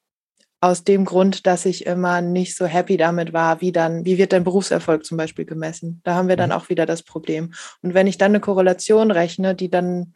[0.60, 4.32] aus dem Grund, dass ich immer nicht so happy damit war, wie dann, wie wird
[4.32, 6.00] dein Berufserfolg zum Beispiel gemessen?
[6.04, 6.56] Da haben wir dann mhm.
[6.56, 7.52] auch wieder das Problem.
[7.82, 10.14] Und wenn ich dann eine Korrelation rechne, die dann,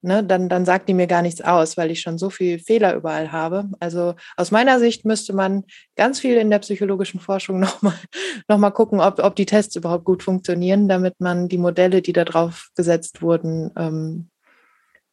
[0.00, 2.94] ne, dann, dann sagt die mir gar nichts aus, weil ich schon so viel Fehler
[2.94, 3.68] überall habe.
[3.80, 7.94] Also aus meiner Sicht müsste man ganz viel in der psychologischen Forschung nochmal
[8.48, 12.14] noch mal gucken, ob, ob die Tests überhaupt gut funktionieren, damit man die Modelle, die
[12.14, 14.29] da drauf gesetzt wurden, ähm,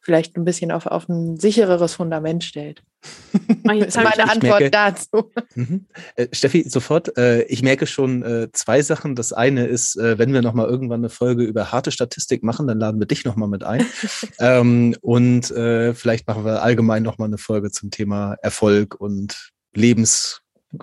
[0.00, 2.82] vielleicht ein bisschen auf, auf ein sichereres Fundament stellt.
[3.66, 5.30] Ah, das ist meine Antwort merke, dazu.
[5.54, 5.86] Mhm.
[6.16, 9.14] Äh, Steffi, sofort, äh, ich merke schon äh, zwei Sachen.
[9.14, 12.78] Das eine ist, äh, wenn wir nochmal irgendwann eine Folge über harte Statistik machen, dann
[12.78, 13.84] laden wir dich nochmal mit ein.
[14.40, 20.40] ähm, und äh, vielleicht machen wir allgemein nochmal eine Folge zum Thema Erfolg und Lebens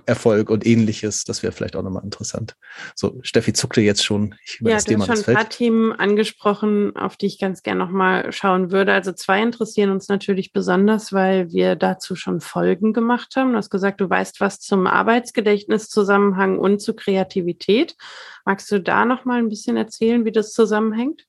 [0.08, 1.26] Erfolg und ähnliches.
[1.26, 2.56] Das wäre vielleicht auch nochmal interessant.
[2.96, 4.34] So, Steffi zuckte jetzt schon.
[4.44, 7.86] Ich ja, das du hast schon ein paar Themen angesprochen, auf die ich ganz gerne
[7.86, 8.94] nochmal schauen würde.
[8.94, 13.52] Also zwei interessieren uns natürlich besonders, weil wir dazu schon Folgen gemacht haben.
[13.52, 17.96] Du hast gesagt, du weißt was zum Arbeitsgedächtniszusammenhang und zu Kreativität.
[18.44, 21.28] Magst du da nochmal ein bisschen erzählen, wie das zusammenhängt?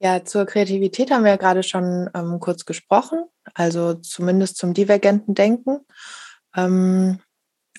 [0.00, 5.34] Ja, zur Kreativität haben wir ja gerade schon ähm, kurz gesprochen, also zumindest zum divergenten
[5.34, 5.80] Denken.
[6.54, 7.18] Ähm,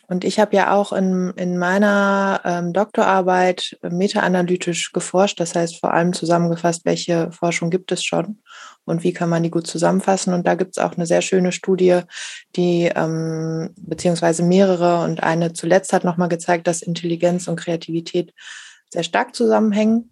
[0.09, 5.93] und ich habe ja auch in, in meiner ähm, Doktorarbeit meta-analytisch geforscht, das heißt vor
[5.93, 8.41] allem zusammengefasst, welche Forschung gibt es schon
[8.85, 10.33] und wie kann man die gut zusammenfassen.
[10.33, 12.01] Und da gibt es auch eine sehr schöne Studie,
[12.55, 18.33] die ähm, beziehungsweise mehrere und eine zuletzt hat nochmal gezeigt, dass Intelligenz und Kreativität
[18.91, 20.09] sehr stark zusammenhängen.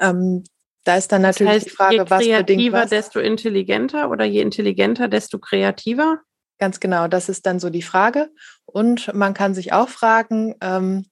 [0.00, 0.44] Ähm,
[0.84, 2.90] da ist dann natürlich das heißt, die Frage, je was bedingt was.
[2.90, 6.20] desto intelligenter oder je intelligenter, desto kreativer?
[6.58, 8.30] Ganz genau, das ist dann so die Frage.
[8.64, 11.06] Und man kann sich auch fragen, ähm,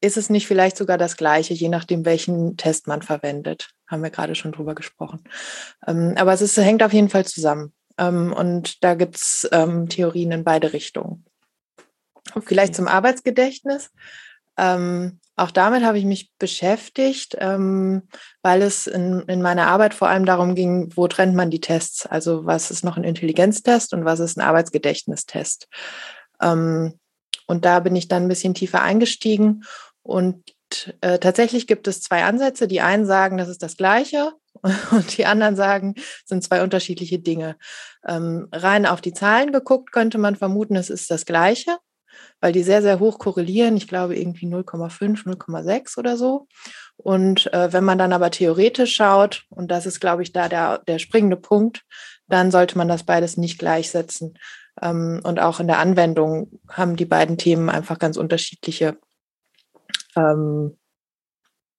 [0.00, 3.70] ist es nicht vielleicht sogar das Gleiche, je nachdem, welchen Test man verwendet?
[3.86, 5.24] Haben wir gerade schon drüber gesprochen.
[5.86, 7.72] Ähm, aber es ist, hängt auf jeden Fall zusammen.
[7.98, 11.24] Ähm, und da gibt es ähm, Theorien in beide Richtungen.
[12.34, 12.44] Okay.
[12.46, 13.90] Vielleicht zum Arbeitsgedächtnis.
[14.56, 18.02] Ähm, auch damit habe ich mich beschäftigt, ähm,
[18.42, 22.06] weil es in, in meiner Arbeit vor allem darum ging, wo trennt man die Tests?
[22.06, 25.68] Also was ist noch ein Intelligenztest und was ist ein Arbeitsgedächtnistest?
[26.40, 27.00] Ähm,
[27.46, 29.64] und da bin ich dann ein bisschen tiefer eingestiegen
[30.02, 30.54] und
[31.00, 32.68] äh, tatsächlich gibt es zwei Ansätze.
[32.68, 34.32] Die einen sagen, das ist das Gleiche
[34.92, 37.56] und die anderen sagen, es sind zwei unterschiedliche Dinge.
[38.06, 41.76] Ähm, rein auf die Zahlen geguckt könnte man vermuten, es ist das Gleiche
[42.40, 43.76] weil die sehr, sehr hoch korrelieren.
[43.76, 46.46] Ich glaube irgendwie 0,5, 0,6 oder so.
[46.96, 50.78] Und äh, wenn man dann aber theoretisch schaut, und das ist, glaube ich, da der,
[50.78, 51.82] der springende Punkt,
[52.28, 54.38] dann sollte man das beides nicht gleichsetzen.
[54.80, 58.96] Ähm, und auch in der Anwendung haben die beiden Themen einfach ganz unterschiedliche
[60.16, 60.76] ähm,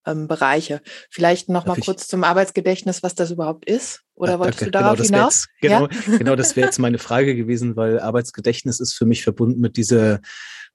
[0.06, 0.82] ähm, Bereiche.
[1.10, 4.02] Vielleicht noch Darf mal kurz zum Arbeitsgedächtnis, was das überhaupt ist.
[4.16, 4.72] Oder ja, wolltest danke.
[4.72, 5.48] du darauf genau, hinaus?
[5.62, 6.18] Jetzt, genau, ja?
[6.18, 10.20] genau, das wäre jetzt meine Frage gewesen, weil Arbeitsgedächtnis ist für mich verbunden mit dieser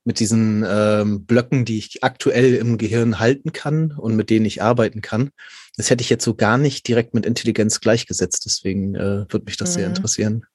[0.04, 4.62] mit diesen ähm, Blöcken, die ich aktuell im Gehirn halten kann und mit denen ich
[4.62, 5.30] arbeiten kann.
[5.76, 8.44] Das hätte ich jetzt so gar nicht direkt mit Intelligenz gleichgesetzt.
[8.46, 9.74] Deswegen äh, würde mich das mhm.
[9.74, 10.46] sehr interessieren.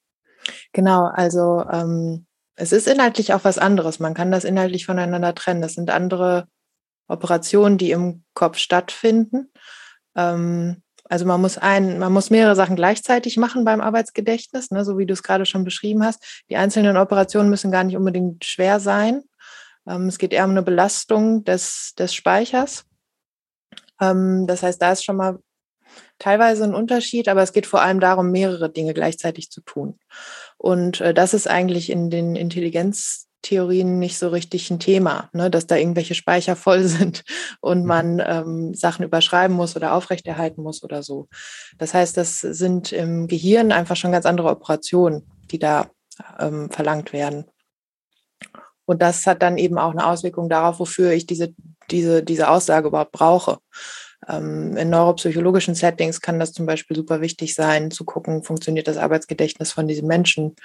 [0.73, 3.99] Genau, also ähm, es ist inhaltlich auch was anderes.
[3.99, 5.61] Man kann das inhaltlich voneinander trennen.
[5.61, 6.47] Das sind andere
[7.08, 9.52] Operationen, die im Kopf stattfinden.
[10.15, 14.98] Ähm, also man muss ein, man muss mehrere Sachen gleichzeitig machen beim Arbeitsgedächtnis, ne, so
[14.98, 16.44] wie du es gerade schon beschrieben hast.
[16.50, 19.24] Die einzelnen Operationen müssen gar nicht unbedingt schwer sein.
[19.88, 22.86] Ähm, es geht eher um eine Belastung des, des Speichers.
[24.02, 25.39] Ähm, das heißt, da ist schon mal
[26.18, 30.00] teilweise ein Unterschied, aber es geht vor allem darum, mehrere Dinge gleichzeitig zu tun.
[30.58, 35.51] Und äh, das ist eigentlich in den Intelligenz Theorien nicht so richtig ein Thema, ne?
[35.51, 37.23] dass da irgendwelche Speicher voll sind
[37.62, 37.88] und mhm.
[37.88, 41.27] man ähm, Sachen überschreiben muss oder aufrechterhalten muss oder so.
[41.77, 45.89] Das heißt, das sind im Gehirn einfach schon ganz andere Operationen, die da
[46.39, 47.45] ähm, verlangt werden.
[48.86, 51.53] Und das hat dann eben auch eine Auswirkung darauf, wofür ich diese,
[51.89, 53.60] diese, diese Aussage überhaupt brauche.
[54.27, 58.97] Ähm, in neuropsychologischen Settings kann das zum Beispiel super wichtig sein, zu gucken, funktioniert das
[58.97, 60.55] Arbeitsgedächtnis von diesem Menschen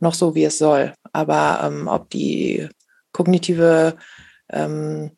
[0.00, 0.94] noch so, wie es soll.
[1.12, 2.68] Aber ähm, ob die
[3.12, 3.96] kognitive
[4.50, 5.16] ähm,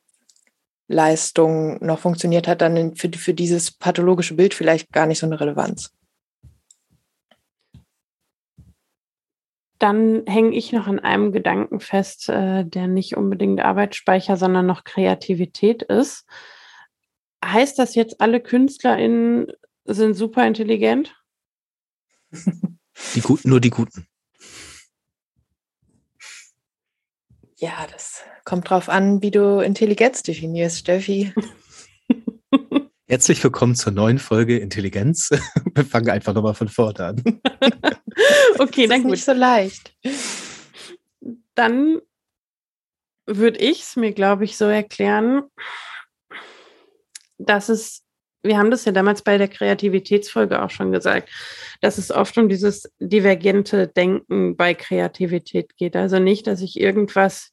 [0.88, 5.40] Leistung noch funktioniert hat, dann für, für dieses pathologische Bild vielleicht gar nicht so eine
[5.40, 5.92] Relevanz.
[9.78, 14.84] Dann hänge ich noch an einem Gedanken fest, äh, der nicht unbedingt Arbeitsspeicher, sondern noch
[14.84, 16.24] Kreativität ist.
[17.44, 19.48] Heißt das jetzt, alle KünstlerInnen
[19.84, 21.14] sind super intelligent?
[23.14, 24.06] Die Guten, nur die Guten.
[27.58, 31.32] Ja, das kommt drauf an, wie du Intelligenz definierst, Steffi.
[33.08, 35.30] Herzlich willkommen zur neuen Folge Intelligenz.
[35.74, 37.24] Wir fangen einfach nochmal von vorne an.
[38.58, 39.12] okay, dann gut.
[39.12, 39.96] Nicht so leicht.
[41.54, 42.02] Dann
[43.24, 45.44] würde ich es mir, glaube ich, so erklären,
[47.38, 48.04] dass es,
[48.46, 51.30] wir haben das ja damals bei der Kreativitätsfolge auch schon gesagt,
[51.80, 55.96] dass es oft um dieses divergente Denken bei Kreativität geht.
[55.96, 57.52] Also nicht, dass ich irgendwas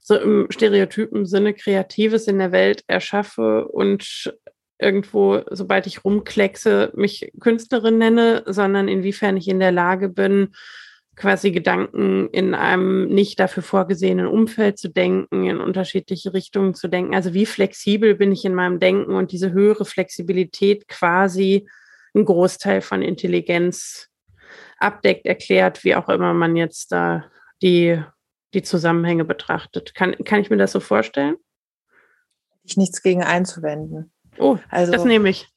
[0.00, 4.34] so im stereotypen Sinne Kreatives in der Welt erschaffe und
[4.80, 10.54] irgendwo, sobald ich rumkleckse, mich Künstlerin nenne, sondern inwiefern ich in der Lage bin,
[11.14, 17.14] quasi Gedanken in einem nicht dafür vorgesehenen Umfeld zu denken, in unterschiedliche Richtungen zu denken.
[17.14, 21.68] Also wie flexibel bin ich in meinem Denken und diese höhere Flexibilität quasi
[22.14, 24.08] ein Großteil von Intelligenz
[24.78, 27.24] abdeckt, erklärt, wie auch immer man jetzt da
[27.62, 28.02] die,
[28.54, 29.94] die Zusammenhänge betrachtet.
[29.94, 31.36] Kann, kann ich mir das so vorstellen?
[32.64, 34.12] Ich nichts gegen einzuwenden.
[34.38, 35.48] Oh, also, das nehme ich.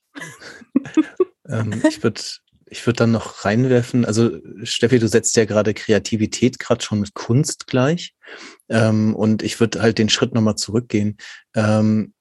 [1.47, 2.21] ähm, ich würde
[2.67, 4.31] ich würde dann noch reinwerfen, also
[4.63, 8.13] Steffi, du setzt ja gerade Kreativität gerade schon mit Kunst gleich.
[8.69, 11.17] Ähm, und ich würde halt den Schritt nochmal zurückgehen.
[11.55, 12.13] Ähm,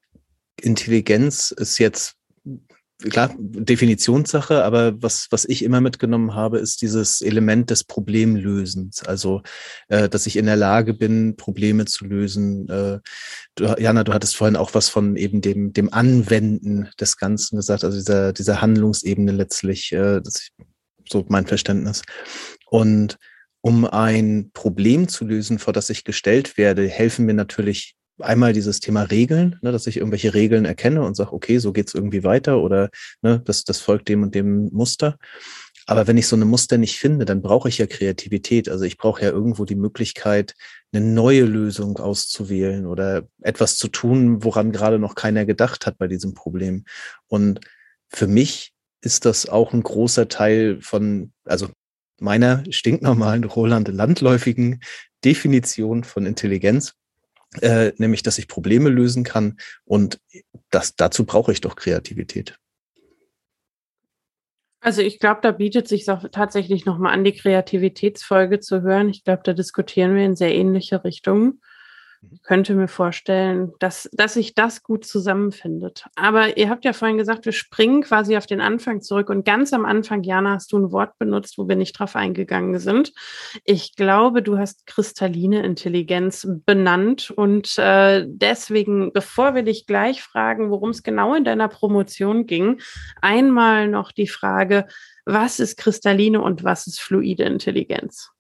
[0.60, 2.16] Intelligenz ist jetzt
[3.10, 9.04] klar, Definitionssache, aber was, was ich immer mitgenommen habe, ist dieses Element des Problemlösens.
[9.04, 9.42] Also,
[9.88, 12.68] äh, dass ich in der Lage bin, Probleme zu lösen.
[12.68, 13.00] Äh,
[13.54, 17.84] du, Jana, du hattest vorhin auch was von eben dem, dem Anwenden des Ganzen gesagt,
[17.84, 20.52] also dieser, dieser Handlungsebene letztlich, äh, das ist
[21.08, 22.02] so mein Verständnis.
[22.66, 23.18] Und
[23.60, 28.80] um ein Problem zu lösen, vor das ich gestellt werde, helfen mir natürlich einmal dieses
[28.80, 32.60] Thema Regeln, ne, dass ich irgendwelche Regeln erkenne und sage, okay, so geht's irgendwie weiter
[32.60, 32.90] oder
[33.22, 35.18] ne, das, das folgt dem und dem Muster.
[35.86, 38.68] Aber wenn ich so eine Muster nicht finde, dann brauche ich ja Kreativität.
[38.70, 40.54] Also ich brauche ja irgendwo die Möglichkeit,
[40.92, 46.08] eine neue Lösung auszuwählen oder etwas zu tun, woran gerade noch keiner gedacht hat bei
[46.08, 46.84] diesem Problem.
[47.26, 47.60] Und
[48.08, 48.72] für mich
[49.02, 51.68] ist das auch ein großer Teil von, also
[52.18, 54.80] meiner stinknormalen Roland landläufigen
[55.24, 56.94] Definition von Intelligenz,
[57.60, 60.20] äh, nämlich dass ich Probleme lösen kann und
[60.70, 62.58] das, dazu brauche ich doch Kreativität.
[64.80, 69.08] Also ich glaube, da bietet sich auch tatsächlich nochmal an, die Kreativitätsfolge zu hören.
[69.08, 71.62] Ich glaube, da diskutieren wir in sehr ähnliche Richtungen
[72.42, 76.06] könnte mir vorstellen, dass, dass sich das gut zusammenfindet.
[76.14, 79.30] Aber ihr habt ja vorhin gesagt, wir springen quasi auf den Anfang zurück.
[79.30, 82.78] Und ganz am Anfang, Jana, hast du ein Wort benutzt, wo wir nicht drauf eingegangen
[82.78, 83.12] sind.
[83.64, 87.30] Ich glaube, du hast kristalline Intelligenz benannt.
[87.30, 92.80] Und äh, deswegen, bevor wir dich gleich fragen, worum es genau in deiner Promotion ging,
[93.22, 94.86] einmal noch die Frage,
[95.24, 98.30] was ist kristalline und was ist fluide Intelligenz?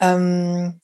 [0.00, 0.80] Ähm,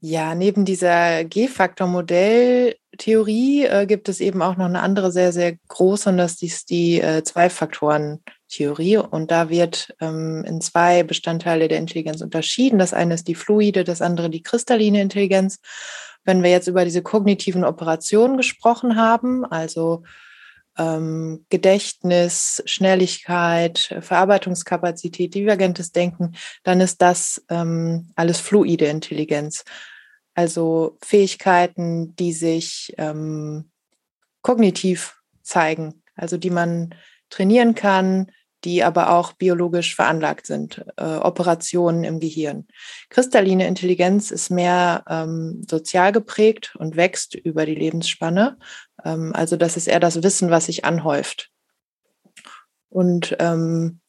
[0.00, 6.10] ja, neben dieser G-Faktor-Modelltheorie äh, gibt es eben auch noch eine andere sehr, sehr große,
[6.10, 8.98] und das ist die äh, Zwei-Faktoren-Theorie.
[8.98, 12.78] Und da wird ähm, in zwei Bestandteile der Intelligenz unterschieden.
[12.78, 15.58] Das eine ist die fluide, das andere die kristalline Intelligenz.
[16.24, 20.04] Wenn wir jetzt über diese kognitiven Operationen gesprochen haben, also
[20.78, 29.64] ähm, Gedächtnis, Schnelligkeit, Verarbeitungskapazität, divergentes Denken, dann ist das ähm, alles fluide Intelligenz.
[30.34, 33.70] Also Fähigkeiten, die sich ähm,
[34.42, 36.94] kognitiv zeigen, also die man
[37.28, 38.30] trainieren kann,
[38.64, 42.66] die aber auch biologisch veranlagt sind, äh, Operationen im Gehirn.
[43.08, 48.58] Kristalline Intelligenz ist mehr ähm, sozial geprägt und wächst über die Lebensspanne.
[49.04, 51.50] Ähm, also das ist eher das Wissen, was sich anhäuft.
[52.88, 54.00] Und ähm,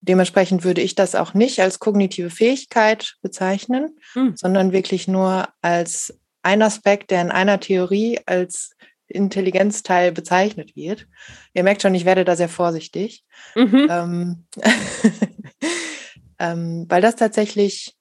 [0.00, 4.36] dementsprechend würde ich das auch nicht als kognitive Fähigkeit bezeichnen, hm.
[4.36, 8.76] sondern wirklich nur als ein Aspekt, der in einer Theorie als
[9.10, 11.06] Intelligenzteil bezeichnet wird.
[11.54, 13.88] Ihr merkt schon, ich werde da sehr vorsichtig, mhm.
[13.90, 14.44] ähm,
[16.38, 17.96] ähm, weil das tatsächlich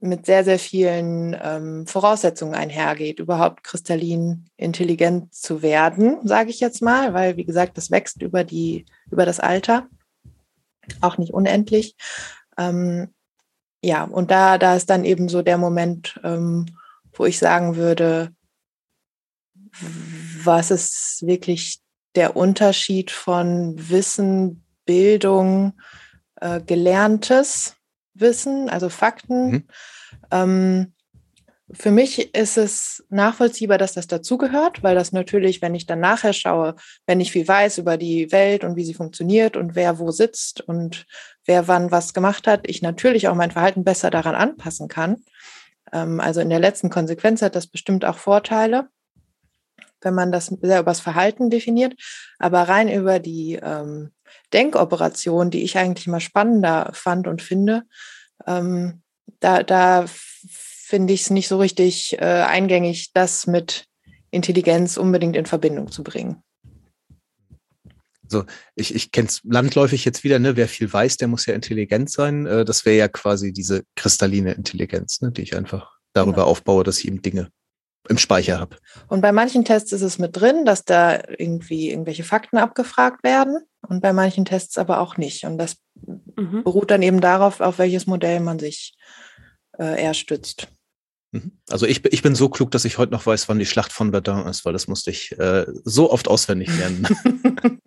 [0.00, 6.80] mit sehr, sehr vielen ähm, Voraussetzungen einhergeht, überhaupt kristallin intelligent zu werden, sage ich jetzt
[6.80, 9.88] mal, weil, wie gesagt, das wächst über, die, über das Alter,
[11.02, 11.96] auch nicht unendlich.
[12.56, 13.08] Ähm,
[13.82, 16.66] ja, und da, da ist dann eben so der Moment, ähm,
[17.12, 18.32] wo ich sagen würde,
[20.42, 21.80] was ist wirklich
[22.14, 25.74] der Unterschied von Wissen, Bildung,
[26.40, 27.76] äh, gelerntes
[28.14, 29.50] Wissen, also Fakten.
[29.50, 29.68] Mhm.
[30.30, 30.92] Ähm,
[31.72, 36.32] für mich ist es nachvollziehbar, dass das dazugehört, weil das natürlich, wenn ich dann nachher
[36.32, 36.74] schaue,
[37.06, 40.60] wenn ich viel weiß über die Welt und wie sie funktioniert und wer wo sitzt
[40.62, 41.06] und
[41.44, 45.22] wer wann was gemacht hat, ich natürlich auch mein Verhalten besser daran anpassen kann.
[45.92, 48.88] Ähm, also in der letzten Konsequenz hat das bestimmt auch Vorteile
[50.02, 51.94] wenn man das sehr übers Verhalten definiert.
[52.38, 54.10] Aber rein über die ähm,
[54.52, 57.82] Denkoperation, die ich eigentlich mal spannender fand und finde,
[58.46, 59.02] ähm,
[59.40, 63.86] da, da finde ich es nicht so richtig äh, eingängig, das mit
[64.30, 66.42] Intelligenz unbedingt in Verbindung zu bringen.
[68.28, 68.44] So,
[68.76, 70.54] ich, ich kenne es landläufig jetzt wieder, ne?
[70.54, 72.46] Wer viel weiß, der muss ja intelligent sein.
[72.46, 75.32] Äh, das wäre ja quasi diese kristalline Intelligenz, ne?
[75.32, 76.46] die ich einfach darüber genau.
[76.46, 77.50] aufbaue, dass ich eben Dinge
[78.08, 78.76] im Speicher habe.
[79.08, 83.58] Und bei manchen Tests ist es mit drin, dass da irgendwie irgendwelche Fakten abgefragt werden
[83.82, 85.44] und bei manchen Tests aber auch nicht.
[85.44, 85.76] Und das
[86.36, 86.62] mhm.
[86.64, 88.94] beruht dann eben darauf, auf welches Modell man sich
[89.78, 90.68] äh, eher stützt.
[91.32, 91.52] Mhm.
[91.68, 94.10] Also ich, ich bin so klug, dass ich heute noch weiß, wann die Schlacht von
[94.10, 97.06] Verdun ist, weil das musste ich äh, so oft auswendig lernen.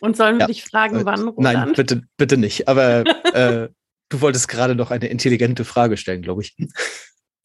[0.00, 0.46] und sollen wir ja.
[0.46, 1.28] dich fragen, wann?
[1.28, 1.38] Roland?
[1.38, 2.68] Nein, bitte, bitte nicht.
[2.68, 3.68] Aber äh,
[4.08, 6.56] du wolltest gerade noch eine intelligente Frage stellen, glaube ich.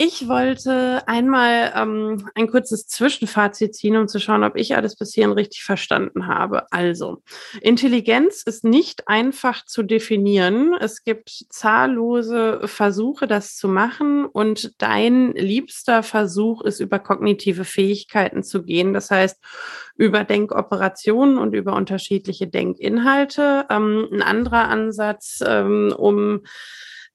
[0.04, 5.14] Ich wollte einmal ähm, ein kurzes Zwischenfazit ziehen, um zu schauen, ob ich alles bis
[5.14, 6.66] hierhin richtig verstanden habe.
[6.72, 7.22] Also,
[7.62, 10.74] Intelligenz ist nicht einfach zu definieren.
[10.80, 14.26] Es gibt zahllose Versuche, das zu machen.
[14.26, 18.95] Und dein liebster Versuch ist, über kognitive Fähigkeiten zu gehen.
[18.95, 19.38] Das heißt,
[19.97, 23.68] über Denkoperationen und über unterschiedliche Denkinhalte.
[23.70, 26.41] Ähm, ein anderer Ansatz, ähm, um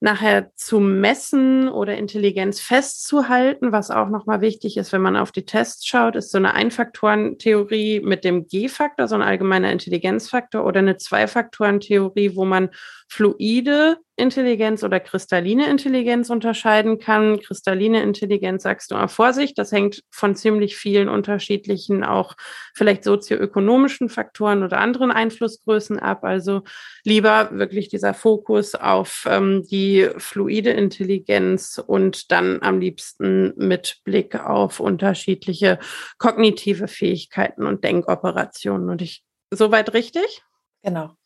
[0.00, 3.72] nachher zu messen oder Intelligenz festzuhalten.
[3.72, 8.00] Was auch nochmal wichtig ist, wenn man auf die Tests schaut, ist so eine Einfaktorentheorie
[8.00, 12.70] mit dem G-Faktor, so ein allgemeiner Intelligenzfaktor oder eine Zwei-Faktoren-Theorie, wo man
[13.08, 17.38] fluide Intelligenz oder kristalline Intelligenz unterscheiden kann.
[17.38, 22.34] Kristalline Intelligenz sagst du mal Vorsicht, das hängt von ziemlich vielen unterschiedlichen, auch
[22.74, 26.24] vielleicht sozioökonomischen Faktoren oder anderen Einflussgrößen ab.
[26.24, 26.62] Also
[27.04, 34.34] lieber wirklich dieser Fokus auf ähm, die fluide Intelligenz und dann am liebsten mit Blick
[34.34, 35.78] auf unterschiedliche
[36.16, 38.88] kognitive Fähigkeiten und Denkoperationen.
[38.88, 40.42] Und ich soweit richtig?
[40.82, 41.16] Genau.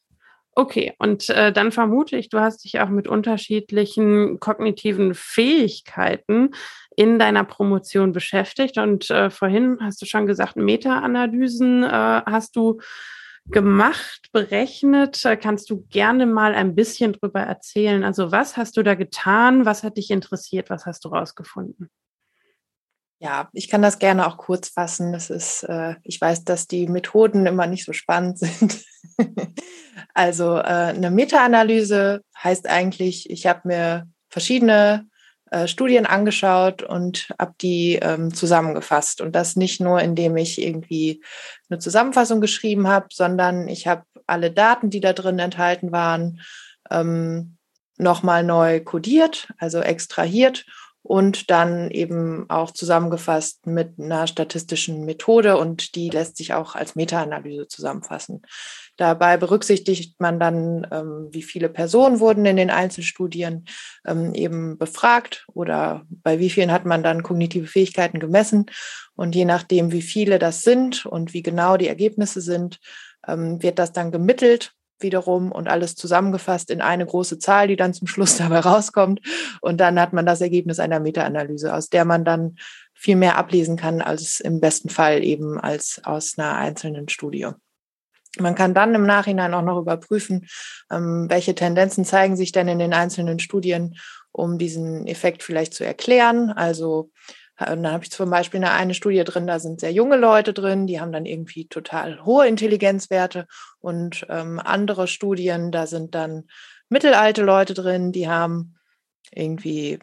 [0.60, 6.50] Okay, und äh, dann vermute ich, du hast dich auch mit unterschiedlichen kognitiven Fähigkeiten
[6.94, 8.76] in deiner Promotion beschäftigt.
[8.76, 12.78] Und äh, vorhin hast du schon gesagt, Meta-Analysen äh, hast du
[13.46, 15.26] gemacht, berechnet.
[15.40, 18.04] Kannst du gerne mal ein bisschen drüber erzählen?
[18.04, 19.64] Also was hast du da getan?
[19.64, 20.68] Was hat dich interessiert?
[20.68, 21.88] Was hast du rausgefunden?
[23.18, 25.14] Ja, ich kann das gerne auch kurz fassen.
[25.14, 28.84] Das ist, äh, ich weiß, dass die Methoden immer nicht so spannend sind.
[30.14, 35.06] also äh, eine Meta-Analyse heißt eigentlich, ich habe mir verschiedene
[35.50, 39.20] äh, Studien angeschaut und habe die ähm, zusammengefasst.
[39.20, 41.22] Und das nicht nur, indem ich irgendwie
[41.68, 46.40] eine Zusammenfassung geschrieben habe, sondern ich habe alle Daten, die da drin enthalten waren,
[46.90, 47.56] ähm,
[47.98, 50.64] nochmal neu codiert, also extrahiert
[51.02, 56.94] und dann eben auch zusammengefasst mit einer statistischen Methode und die lässt sich auch als
[56.94, 58.42] Meta-Analyse zusammenfassen.
[59.00, 63.64] Dabei berücksichtigt man dann, ähm, wie viele Personen wurden in den Einzelstudien
[64.06, 68.66] ähm, eben befragt oder bei wie vielen hat man dann kognitive Fähigkeiten gemessen.
[69.16, 72.78] Und je nachdem, wie viele das sind und wie genau die Ergebnisse sind,
[73.26, 77.94] ähm, wird das dann gemittelt wiederum und alles zusammengefasst in eine große Zahl, die dann
[77.94, 79.22] zum Schluss dabei rauskommt.
[79.62, 82.56] Und dann hat man das Ergebnis einer Meta-Analyse, aus der man dann
[82.92, 87.48] viel mehr ablesen kann als im besten Fall eben als aus einer einzelnen Studie.
[88.38, 90.46] Man kann dann im Nachhinein auch noch überprüfen,
[90.90, 93.96] ähm, welche Tendenzen zeigen sich denn in den einzelnen Studien,
[94.30, 96.50] um diesen Effekt vielleicht zu erklären.
[96.50, 97.10] Also
[97.60, 100.54] und dann habe ich zum Beispiel eine, eine Studie drin, da sind sehr junge Leute
[100.54, 103.46] drin, die haben dann irgendwie total hohe Intelligenzwerte.
[103.80, 106.44] Und ähm, andere Studien, da sind dann
[106.88, 108.78] mittelalte Leute drin, die haben
[109.30, 109.98] irgendwie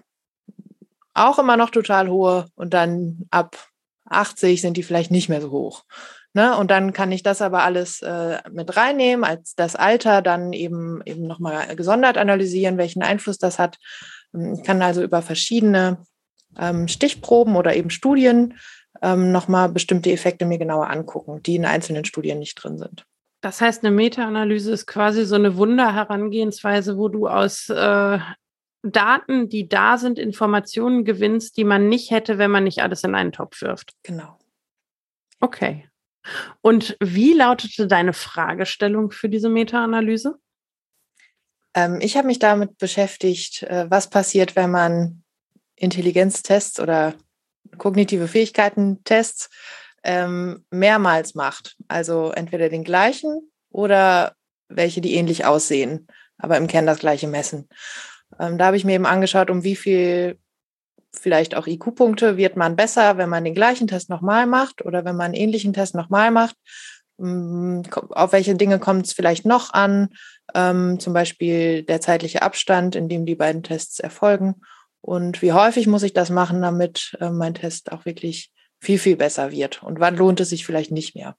[1.16, 2.46] auch immer noch total hohe.
[2.56, 3.58] Und dann ab
[4.06, 5.84] 80 sind die vielleicht nicht mehr so hoch.
[6.38, 6.56] Ne?
[6.56, 11.02] Und dann kann ich das aber alles äh, mit reinnehmen, als das Alter dann eben,
[11.04, 13.80] eben nochmal gesondert analysieren, welchen Einfluss das hat.
[14.54, 15.98] Ich kann also über verschiedene
[16.56, 18.54] ähm, Stichproben oder eben Studien
[19.02, 23.04] ähm, nochmal bestimmte Effekte mir genauer angucken, die in einzelnen Studien nicht drin sind.
[23.42, 28.20] Das heißt, eine Meta-Analyse ist quasi so eine Wunderherangehensweise, wo du aus äh,
[28.84, 33.16] Daten, die da sind, Informationen gewinnst, die man nicht hätte, wenn man nicht alles in
[33.16, 33.94] einen Topf wirft.
[34.04, 34.38] Genau.
[35.40, 35.88] Okay.
[36.62, 40.36] Und wie lautete deine Fragestellung für diese Meta-Analyse?
[41.74, 45.24] Ähm, ich habe mich damit beschäftigt, äh, was passiert, wenn man
[45.76, 47.14] Intelligenztests oder
[47.78, 49.50] kognitive Fähigkeiten-Tests
[50.04, 51.76] ähm, mehrmals macht.
[51.88, 54.34] Also entweder den gleichen oder
[54.70, 56.08] welche, die ähnlich aussehen,
[56.38, 57.70] aber im Kern das gleiche messen.
[58.40, 60.40] Ähm, da habe ich mir eben angeschaut, um wie viel
[61.14, 65.16] vielleicht auch IQ-Punkte wird man besser, wenn man den gleichen Test nochmal macht oder wenn
[65.16, 66.56] man einen ähnlichen Test nochmal macht.
[67.18, 70.10] Mm, auf welche Dinge kommt es vielleicht noch an?
[70.54, 74.56] Ähm, zum Beispiel der zeitliche Abstand, in dem die beiden Tests erfolgen
[75.08, 79.16] und wie häufig muss ich das machen, damit äh, mein Test auch wirklich viel, viel
[79.16, 79.82] besser wird?
[79.82, 81.38] Und wann lohnt es sich vielleicht nicht mehr?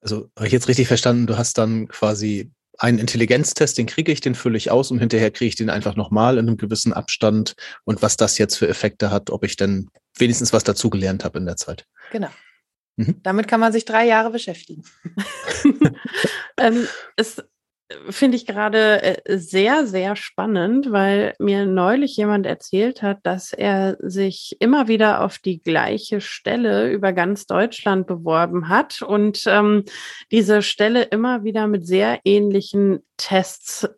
[0.00, 4.20] Also habe ich jetzt richtig verstanden, du hast dann quasi einen Intelligenztest, den kriege ich,
[4.20, 7.54] den fülle ich aus und hinterher kriege ich den einfach nochmal in einem gewissen Abstand
[7.84, 11.46] und was das jetzt für Effekte hat, ob ich denn wenigstens was dazugelernt habe in
[11.46, 11.84] der Zeit.
[12.12, 12.30] Genau.
[12.96, 13.20] Mhm.
[13.22, 14.84] Damit kann man sich drei Jahre beschäftigen.
[16.56, 17.42] ähm, es
[18.10, 23.96] finde ich gerade äh, sehr, sehr spannend, weil mir neulich jemand erzählt hat, dass er
[24.00, 29.84] sich immer wieder auf die gleiche Stelle über ganz Deutschland beworben hat und ähm,
[30.30, 33.88] diese Stelle immer wieder mit sehr ähnlichen Tests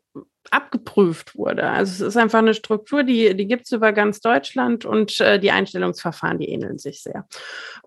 [0.51, 1.65] abgeprüft wurde.
[1.65, 5.39] Also es ist einfach eine Struktur, die, die gibt es über ganz Deutschland und äh,
[5.39, 7.27] die Einstellungsverfahren, die ähneln sich sehr.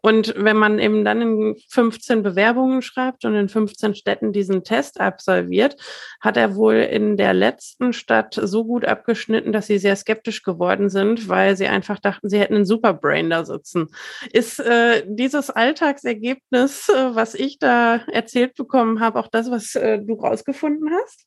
[0.02, 5.00] Und wenn man eben dann in 15 Bewerbungen schreibt und in 15 Städten diesen Test
[5.00, 5.76] absolviert,
[6.22, 10.90] hat er wohl in der letzten Stadt so gut abgeschnitten, dass sie sehr skeptisch geworden
[10.90, 13.88] sind, weil sie einfach dachten, sie hätten einen Superbrain da sitzen.
[14.32, 20.00] Ist äh, dieses Alltagsergebnis, äh, was ich da erzählt bekommen habe, auch das, was äh,
[20.00, 21.26] du rausgefunden hast?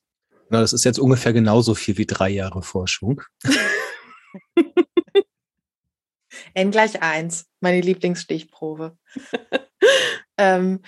[0.49, 3.23] Na, das ist jetzt ungefähr genauso viel wie drei Jahre Forschung.
[6.55, 8.97] N gleich eins, meine Lieblingsstichprobe.
[10.39, 10.81] ähm,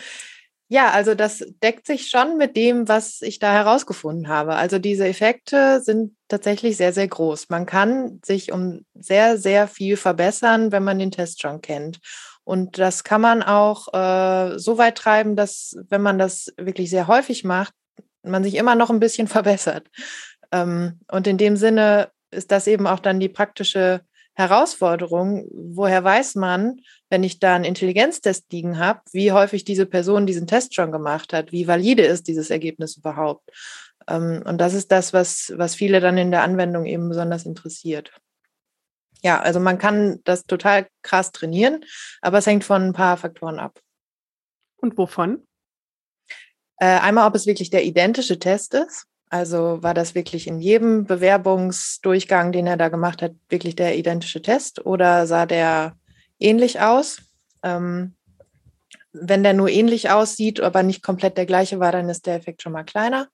[0.70, 4.54] Ja, also das deckt sich schon mit dem, was ich da herausgefunden habe.
[4.56, 7.48] Also diese Effekte sind tatsächlich sehr, sehr groß.
[7.48, 12.00] Man kann sich um sehr, sehr viel verbessern, wenn man den Test schon kennt.
[12.44, 17.06] Und das kann man auch äh, so weit treiben, dass, wenn man das wirklich sehr
[17.08, 17.72] häufig macht,
[18.22, 19.88] man sich immer noch ein bisschen verbessert.
[20.52, 24.02] Ähm, und in dem Sinne ist das eben auch dann die praktische
[24.34, 25.48] Herausforderung.
[25.50, 30.46] Woher weiß man, wenn ich da einen Intelligenztest liegen habe, wie häufig diese Person diesen
[30.46, 31.50] Test schon gemacht hat?
[31.52, 33.50] Wie valide ist dieses Ergebnis überhaupt?
[34.08, 38.12] Ähm, und das ist das, was, was viele dann in der Anwendung eben besonders interessiert.
[39.22, 41.84] Ja, also man kann das total krass trainieren,
[42.20, 43.80] aber es hängt von ein paar Faktoren ab.
[44.76, 45.47] Und wovon?
[46.78, 49.06] Äh, einmal, ob es wirklich der identische Test ist.
[49.30, 54.40] Also war das wirklich in jedem Bewerbungsdurchgang, den er da gemacht hat, wirklich der identische
[54.40, 55.96] Test oder sah der
[56.38, 57.20] ähnlich aus?
[57.62, 58.14] Ähm,
[59.12, 62.62] wenn der nur ähnlich aussieht, aber nicht komplett der gleiche war, dann ist der Effekt
[62.62, 63.28] schon mal kleiner.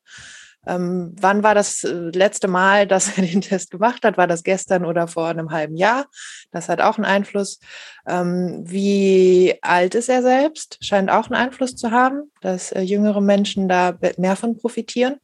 [0.66, 4.16] Ähm, wann war das äh, letzte Mal, dass er den Test gemacht hat?
[4.16, 6.06] War das gestern oder vor einem halben Jahr?
[6.52, 7.60] Das hat auch einen Einfluss.
[8.06, 10.78] Ähm, wie alt ist er selbst?
[10.80, 15.16] Scheint auch einen Einfluss zu haben, dass äh, jüngere Menschen da mehr von profitieren.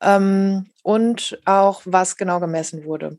[0.00, 3.18] Ähm, und auch, was genau gemessen wurde.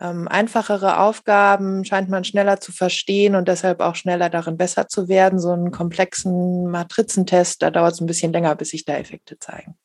[0.00, 5.08] Ähm, einfachere Aufgaben scheint man schneller zu verstehen und deshalb auch schneller darin besser zu
[5.08, 5.40] werden.
[5.40, 9.76] So einen komplexen Matrizentest, da dauert es ein bisschen länger, bis sich da Effekte zeigen.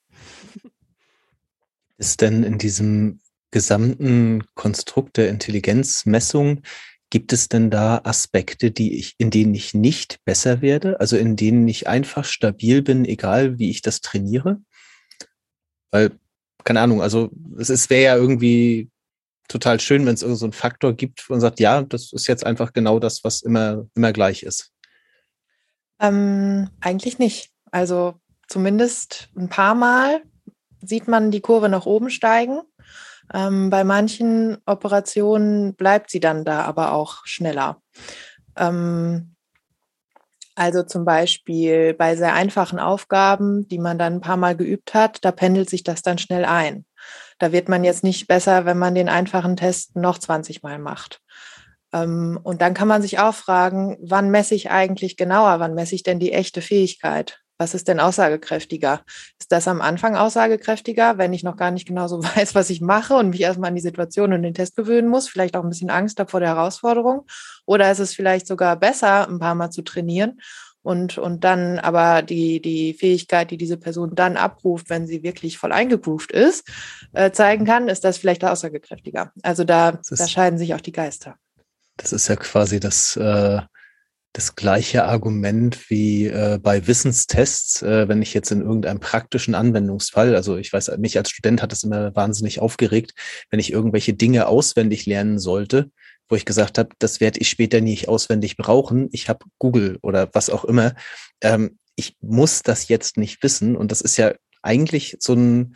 [1.97, 3.19] Ist denn in diesem
[3.51, 6.63] gesamten Konstrukt der Intelligenzmessung,
[7.09, 10.99] gibt es denn da Aspekte, die ich, in denen ich nicht besser werde?
[10.99, 14.59] Also in denen ich einfach stabil bin, egal wie ich das trainiere?
[15.91, 16.17] Weil,
[16.63, 17.29] keine Ahnung, also
[17.59, 18.89] es wäre ja irgendwie
[19.47, 22.73] total schön, wenn es irgendeinen so Faktor gibt und sagt, ja, das ist jetzt einfach
[22.73, 24.71] genau das, was immer, immer gleich ist.
[25.99, 27.51] Ähm, eigentlich nicht.
[27.71, 28.15] Also
[28.47, 30.23] zumindest ein paar Mal
[30.83, 32.61] sieht man die Kurve nach oben steigen.
[33.33, 37.81] Ähm, bei manchen Operationen bleibt sie dann da aber auch schneller.
[38.57, 39.35] Ähm,
[40.55, 45.25] also zum Beispiel bei sehr einfachen Aufgaben, die man dann ein paar Mal geübt hat,
[45.25, 46.85] da pendelt sich das dann schnell ein.
[47.39, 51.21] Da wird man jetzt nicht besser, wenn man den einfachen Test noch 20 Mal macht.
[51.91, 55.59] Ähm, und dann kann man sich auch fragen, wann messe ich eigentlich genauer?
[55.59, 57.42] Wann messe ich denn die echte Fähigkeit?
[57.63, 59.03] Was ist denn aussagekräftiger?
[59.39, 62.81] Ist das am Anfang aussagekräftiger, wenn ich noch gar nicht genau so weiß, was ich
[62.81, 65.69] mache und mich erstmal an die Situation und den Test gewöhnen muss, vielleicht auch ein
[65.69, 67.25] bisschen Angst habe vor der Herausforderung?
[67.65, 70.41] Oder ist es vielleicht sogar besser, ein paar Mal zu trainieren
[70.81, 75.57] und, und dann aber die, die Fähigkeit, die diese Person dann abruft, wenn sie wirklich
[75.57, 76.67] voll eingegroovt ist,
[77.13, 79.31] äh, zeigen kann, ist das vielleicht aussagekräftiger.
[79.41, 81.37] Also da, ist, da scheiden sich auch die Geister.
[81.95, 83.61] Das ist ja quasi das, äh,
[84.33, 90.35] das gleiche Argument wie äh, bei Wissenstests, äh, wenn ich jetzt in irgendeinem praktischen Anwendungsfall,
[90.35, 93.13] also ich weiß, mich als Student hat es immer wahnsinnig aufgeregt,
[93.51, 95.91] wenn ich irgendwelche Dinge auswendig lernen sollte,
[96.29, 99.07] wo ich gesagt habe, das werde ich später nicht auswendig brauchen.
[99.11, 100.95] Ich habe Google oder was auch immer.
[101.41, 103.75] Ähm, ich muss das jetzt nicht wissen.
[103.75, 105.75] Und das ist ja eigentlich so ein,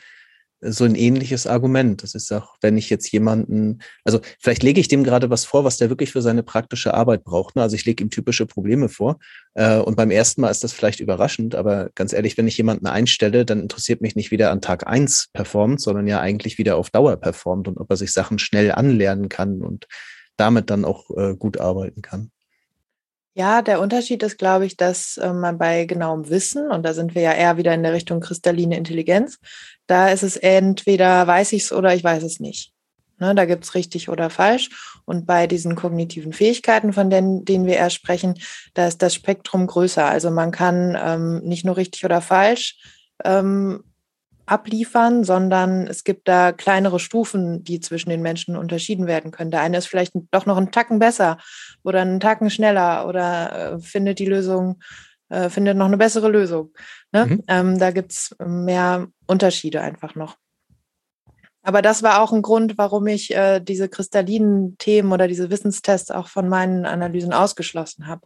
[0.62, 2.02] so ein ähnliches Argument.
[2.04, 5.64] Das ist auch, wenn ich jetzt jemanden, also vielleicht lege ich dem gerade was vor,
[5.64, 7.56] was der wirklich für seine praktische Arbeit braucht.
[7.56, 7.62] Ne?
[7.62, 9.20] Also ich lege ihm typische Probleme vor.
[9.54, 12.88] Äh, und beim ersten Mal ist das vielleicht überraschend, aber ganz ehrlich, wenn ich jemanden
[12.88, 16.78] einstelle, dann interessiert mich nicht, wie der an Tag eins performt, sondern ja eigentlich wieder
[16.78, 19.88] auf Dauer performt und ob er sich Sachen schnell anlernen kann und
[20.38, 22.32] damit dann auch äh, gut arbeiten kann.
[23.38, 27.14] Ja, der Unterschied ist, glaube ich, dass äh, man bei genauem Wissen, und da sind
[27.14, 29.38] wir ja eher wieder in der Richtung kristalline Intelligenz,
[29.86, 32.74] da ist es entweder weiß ich es oder ich weiß es nicht.
[33.20, 34.72] Ne, da gibt es richtig oder falsch.
[35.06, 38.34] Und bei diesen kognitiven Fähigkeiten, von denen, denen wir erst sprechen,
[38.74, 40.06] da ist das Spektrum größer.
[40.06, 42.80] Also man kann ähm, nicht nur richtig oder falsch
[43.24, 43.84] ähm,
[44.48, 49.52] abliefern, sondern es gibt da kleinere Stufen, die zwischen den Menschen unterschieden werden können.
[49.52, 51.38] Der eine ist vielleicht doch noch einen Tacken besser
[51.84, 54.80] oder einen Tacken schneller oder äh, findet die Lösung,
[55.30, 56.74] äh, findet noch eine bessere Lösung.
[57.12, 57.26] Ne?
[57.26, 57.44] Mhm.
[57.48, 60.38] Ähm, da gibt es mehr Unterschiede einfach noch.
[61.62, 66.12] Aber das war auch ein Grund, warum ich äh, diese kristallinen Themen oder diese Wissenstests
[66.12, 68.26] auch von meinen Analysen ausgeschlossen habe.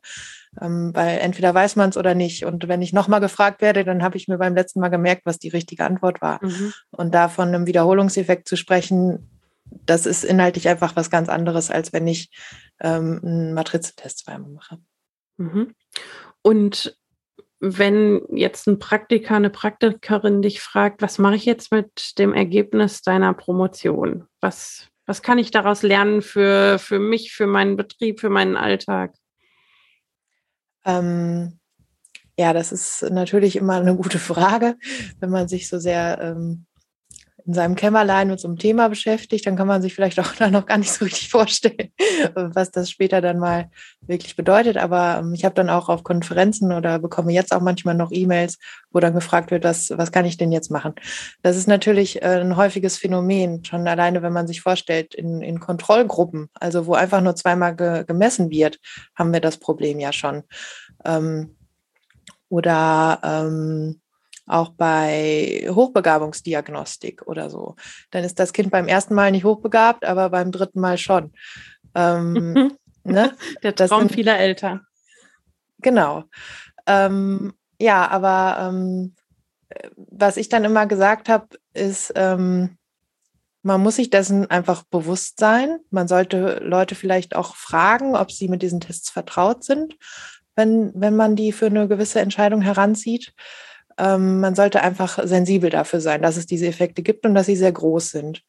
[0.59, 2.45] Ähm, weil entweder weiß man es oder nicht.
[2.45, 5.39] Und wenn ich nochmal gefragt werde, dann habe ich mir beim letzten Mal gemerkt, was
[5.39, 6.43] die richtige Antwort war.
[6.43, 6.73] Mhm.
[6.89, 9.29] Und da von einem Wiederholungseffekt zu sprechen,
[9.85, 12.29] das ist inhaltlich einfach was ganz anderes, als wenn ich
[12.81, 14.79] ähm, einen Matrizentest zweimal mache.
[15.37, 15.73] Mhm.
[16.41, 16.97] Und
[17.61, 23.03] wenn jetzt ein Praktiker, eine Praktikerin dich fragt, was mache ich jetzt mit dem Ergebnis
[23.03, 24.25] deiner Promotion?
[24.41, 29.13] Was, was kann ich daraus lernen für, für mich, für meinen Betrieb, für meinen Alltag?
[30.85, 31.59] Ähm,
[32.37, 34.77] Ja, das ist natürlich immer eine gute Frage,
[35.19, 36.65] wenn man sich so sehr ähm,
[37.45, 40.51] in seinem Kämmerlein mit so einem Thema beschäftigt, dann kann man sich vielleicht auch dann
[40.51, 41.91] noch gar nicht so richtig vorstellen,
[42.35, 43.69] was das später dann mal
[44.01, 44.77] wirklich bedeutet.
[44.77, 48.57] Aber ähm, ich habe dann auch auf Konferenzen oder bekomme jetzt auch manchmal noch E-Mails,
[48.91, 50.93] wo dann gefragt wird, was, was kann ich denn jetzt machen?
[51.41, 55.59] Das ist natürlich äh, ein häufiges Phänomen, schon alleine, wenn man sich vorstellt, in, in
[55.59, 58.79] Kontrollgruppen, also wo einfach nur zweimal ge gemessen wird,
[59.15, 60.43] haben wir das Problem ja schon.
[61.05, 61.55] Ähm,
[62.49, 64.00] oder ähm,
[64.51, 67.75] auch bei Hochbegabungsdiagnostik oder so.
[68.11, 71.31] Dann ist das Kind beim ersten Mal nicht hochbegabt, aber beim dritten Mal schon.
[71.95, 72.73] Ähm,
[73.03, 73.35] ne?
[73.63, 74.81] Der Traum sind, vieler Eltern.
[75.79, 76.23] Genau.
[76.85, 79.15] Ähm, ja, aber ähm,
[79.95, 82.77] was ich dann immer gesagt habe, ist, ähm,
[83.63, 85.79] man muss sich dessen einfach bewusst sein.
[85.91, 89.95] Man sollte Leute vielleicht auch fragen, ob sie mit diesen Tests vertraut sind,
[90.55, 93.33] wenn, wenn man die für eine gewisse Entscheidung heranzieht.
[94.01, 97.55] Ähm, man sollte einfach sensibel dafür sein, dass es diese Effekte gibt und dass sie
[97.55, 98.43] sehr groß sind.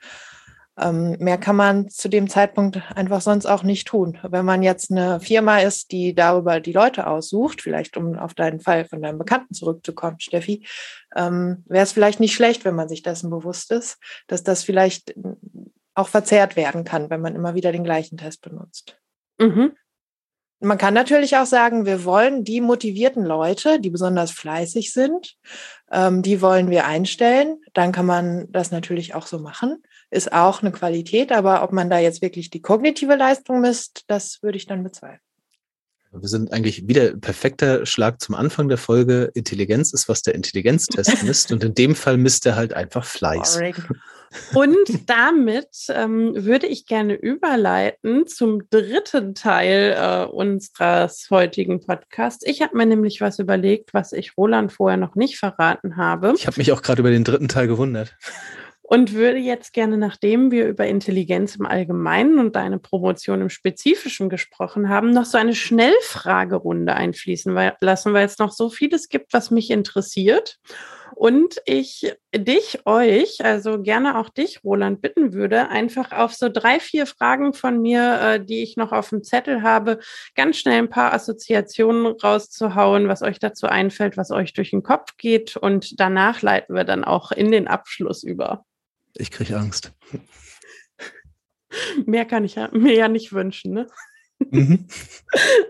[0.81, 4.19] Ähm, mehr kann man zu dem Zeitpunkt einfach sonst auch nicht tun.
[4.23, 8.61] Wenn man jetzt eine Firma ist, die darüber die Leute aussucht, vielleicht um auf deinen
[8.61, 10.67] Fall von deinem Bekannten zurückzukommen, Steffi,
[11.15, 13.99] ähm, wäre es vielleicht nicht schlecht, wenn man sich dessen bewusst ist,
[14.29, 15.15] dass das vielleicht
[15.95, 18.99] auch verzerrt werden kann, wenn man immer wieder den gleichen Test benutzt.
[19.39, 19.73] Mhm.
[20.65, 25.35] Man kann natürlich auch sagen, wir wollen die motivierten Leute, die besonders fleißig sind,
[25.91, 27.61] ähm, die wollen wir einstellen.
[27.73, 29.83] Dann kann man das natürlich auch so machen.
[30.11, 34.41] Ist auch eine Qualität, aber ob man da jetzt wirklich die kognitive Leistung misst, das
[34.41, 35.32] würde ich dann bezweifeln.
[36.15, 39.31] Wir sind eigentlich wieder perfekter Schlag zum Anfang der Folge.
[39.35, 41.53] Intelligenz ist, was der Intelligenztest misst.
[41.53, 43.61] und in dem Fall misst er halt einfach Fleiß.
[44.55, 52.43] Und damit ähm, würde ich gerne überleiten zum dritten Teil äh, unseres heutigen Podcasts.
[52.47, 56.33] Ich habe mir nämlich was überlegt, was ich Roland vorher noch nicht verraten habe.
[56.35, 58.17] Ich habe mich auch gerade über den dritten Teil gewundert
[58.93, 64.29] und würde jetzt gerne, nachdem wir über Intelligenz im Allgemeinen und deine Promotion im Spezifischen
[64.29, 69.51] gesprochen haben, noch so eine Schnellfragerunde einfließen lassen, weil es noch so vieles gibt, was
[69.51, 70.59] mich interessiert.
[71.15, 76.79] Und ich dich, euch, also gerne auch dich, Roland, bitten würde, einfach auf so drei,
[76.79, 80.01] vier Fragen von mir, äh, die ich noch auf dem Zettel habe,
[80.35, 85.17] ganz schnell ein paar Assoziationen rauszuhauen, was euch dazu einfällt, was euch durch den Kopf
[85.17, 85.57] geht.
[85.57, 88.67] Und danach leiten wir dann auch in den Abschluss über.
[89.17, 89.93] Ich kriege Angst.
[92.07, 93.87] Mehr kann ich ja, mir ja nicht wünschen, ne?
[94.51, 94.87] Mhm.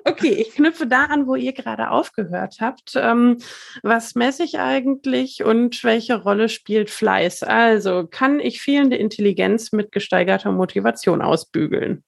[0.04, 2.94] Okay, ich knüpfe da an, wo ihr gerade aufgehört habt.
[2.96, 3.38] Ähm,
[3.84, 7.44] was messe ich eigentlich und welche Rolle spielt Fleiß?
[7.44, 12.02] Also, kann ich fehlende Intelligenz mit gesteigerter Motivation ausbügeln?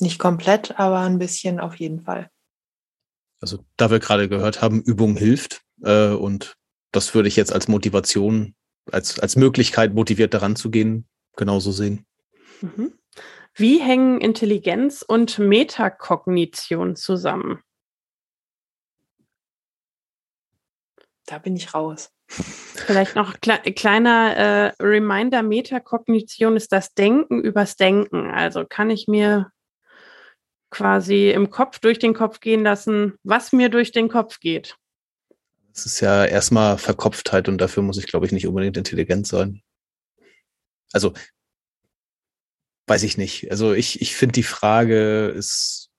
[0.00, 2.30] Nicht komplett, aber ein bisschen auf jeden Fall.
[3.40, 6.54] Also, da wir gerade gehört haben, Übung hilft äh, und
[6.92, 8.54] das würde ich jetzt als Motivation
[8.92, 11.06] als, als Möglichkeit, motiviert daran zu gehen,
[11.36, 12.06] genauso sehen.
[12.60, 12.92] Mhm.
[13.54, 17.62] Wie hängen Intelligenz und Metakognition zusammen?
[21.26, 22.10] Da bin ich raus.
[22.28, 28.30] Vielleicht noch kle kleiner äh, Reminder, Metakognition ist das Denken übers Denken.
[28.30, 29.50] Also kann ich mir
[30.70, 34.76] quasi im Kopf durch den Kopf gehen lassen, was mir durch den Kopf geht.
[35.76, 39.62] Es ist ja erstmal Verkopftheit und dafür muss ich, glaube ich, nicht unbedingt intelligent sein.
[40.92, 41.12] Also,
[42.86, 43.50] weiß ich nicht.
[43.50, 45.90] Also ich, ich finde die Frage ist,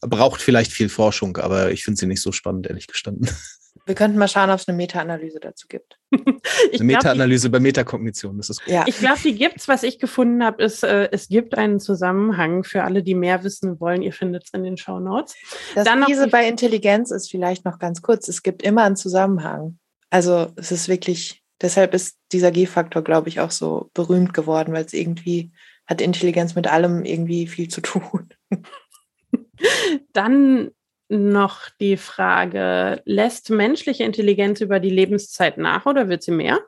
[0.00, 3.28] braucht vielleicht viel Forschung, aber ich finde sie nicht so spannend, ehrlich gestanden.
[3.86, 5.98] Wir könnten mal schauen, ob es eine Meta-Analyse dazu gibt.
[6.12, 8.72] eine Meta-Analyse bei Metakognition, das ist gut.
[8.72, 8.84] Ja.
[8.86, 9.68] Ich glaube, die gibt es.
[9.68, 13.80] Was ich gefunden habe, ist, äh, es gibt einen Zusammenhang für alle, die mehr wissen
[13.80, 14.02] wollen.
[14.02, 15.34] Ihr findet es in den Show Notes.
[15.74, 18.28] Das Dann diese bei Intelligenz ist vielleicht noch ganz kurz.
[18.28, 19.78] Es gibt immer einen Zusammenhang.
[20.10, 24.84] Also es ist wirklich, deshalb ist dieser G-Faktor, glaube ich, auch so berühmt geworden, weil
[24.84, 25.52] es irgendwie
[25.86, 28.28] hat Intelligenz mit allem irgendwie viel zu tun.
[30.12, 30.70] Dann
[31.10, 36.60] noch die Frage, lässt menschliche Intelligenz über die Lebenszeit nach oder wird sie mehr?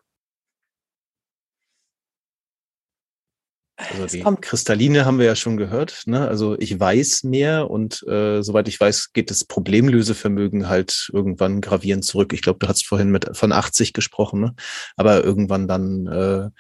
[3.77, 6.03] Also die Kristalline haben wir ja schon gehört.
[6.07, 6.27] Ne?
[6.29, 12.05] Also ich weiß mehr und äh, soweit ich weiß, geht das Problemlösevermögen halt irgendwann gravierend
[12.05, 12.33] zurück.
[12.33, 14.55] Ich glaube, du hast vorhin mit von 80 gesprochen, ne?
[14.97, 16.51] aber irgendwann dann äh,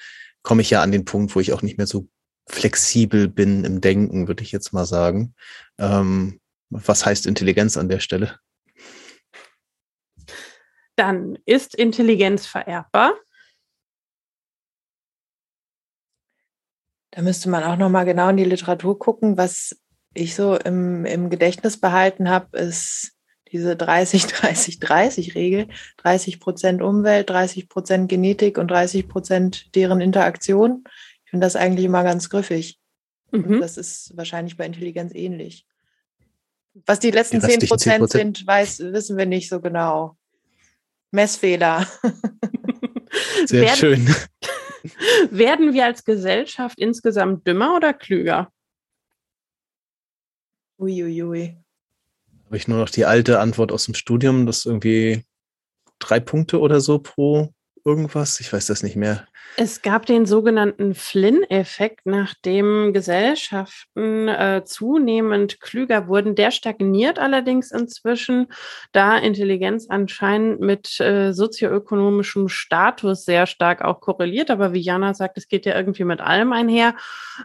[0.42, 2.08] komme ich ja an den Punkt, wo ich auch nicht mehr so
[2.48, 5.34] flexibel bin im Denken, würde ich jetzt mal sagen.
[5.78, 6.40] Ähm,
[6.72, 8.38] was heißt Intelligenz an der Stelle?
[10.96, 13.14] Dann ist Intelligenz vererbbar.
[17.10, 19.36] Da müsste man auch noch mal genau in die Literatur gucken.
[19.36, 19.78] Was
[20.14, 23.12] ich so im, im Gedächtnis behalten habe, ist
[23.50, 25.68] diese 30-30-30-Regel,
[25.98, 30.84] 30 Prozent Umwelt, 30 Prozent Genetik und 30 Prozent deren Interaktion.
[31.24, 32.78] Ich finde das eigentlich immer ganz griffig.
[33.30, 33.60] Mhm.
[33.60, 35.66] Das ist wahrscheinlich bei Intelligenz ähnlich.
[36.74, 40.16] Was die letzten die 10 Prozent sind, weiß, wissen wir nicht so genau.
[41.10, 41.86] Messfehler.
[43.44, 44.14] Sehr werden, schön.
[45.30, 48.50] Werden wir als Gesellschaft insgesamt dümmer oder klüger?
[50.78, 51.22] Uiuiui.
[51.22, 51.56] Ui,
[52.46, 55.24] Habe ich nur noch die alte Antwort aus dem Studium, das irgendwie
[55.98, 57.52] drei Punkte oder so pro
[57.84, 58.40] irgendwas.
[58.40, 59.26] Ich weiß das nicht mehr.
[59.56, 66.34] Es gab den sogenannten Flynn-Effekt, nachdem Gesellschaften äh, zunehmend klüger wurden.
[66.34, 68.46] Der stagniert allerdings inzwischen,
[68.92, 74.50] da Intelligenz anscheinend mit äh, sozioökonomischem Status sehr stark auch korreliert.
[74.50, 76.94] Aber wie Jana sagt, es geht ja irgendwie mit allem einher.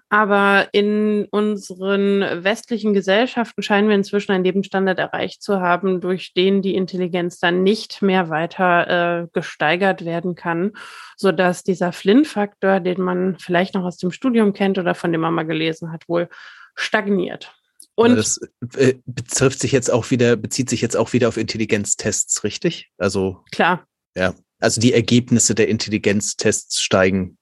[0.07, 6.61] Aber in unseren westlichen Gesellschaften scheinen wir inzwischen einen Lebensstandard erreicht zu haben, durch den
[6.61, 10.71] die Intelligenz dann nicht mehr weiter äh, gesteigert werden kann,
[11.17, 15.33] sodass dieser Flynn-Faktor, den man vielleicht noch aus dem Studium kennt oder von dem man
[15.33, 16.29] mal gelesen hat, wohl
[16.75, 17.53] stagniert.
[17.95, 18.39] Und das
[18.75, 22.91] äh, betrifft sich jetzt auch wieder, bezieht sich jetzt auch wieder auf Intelligenztests, richtig?
[22.99, 23.87] Also klar.
[24.15, 27.37] Ja, also die Ergebnisse der Intelligenztests steigen,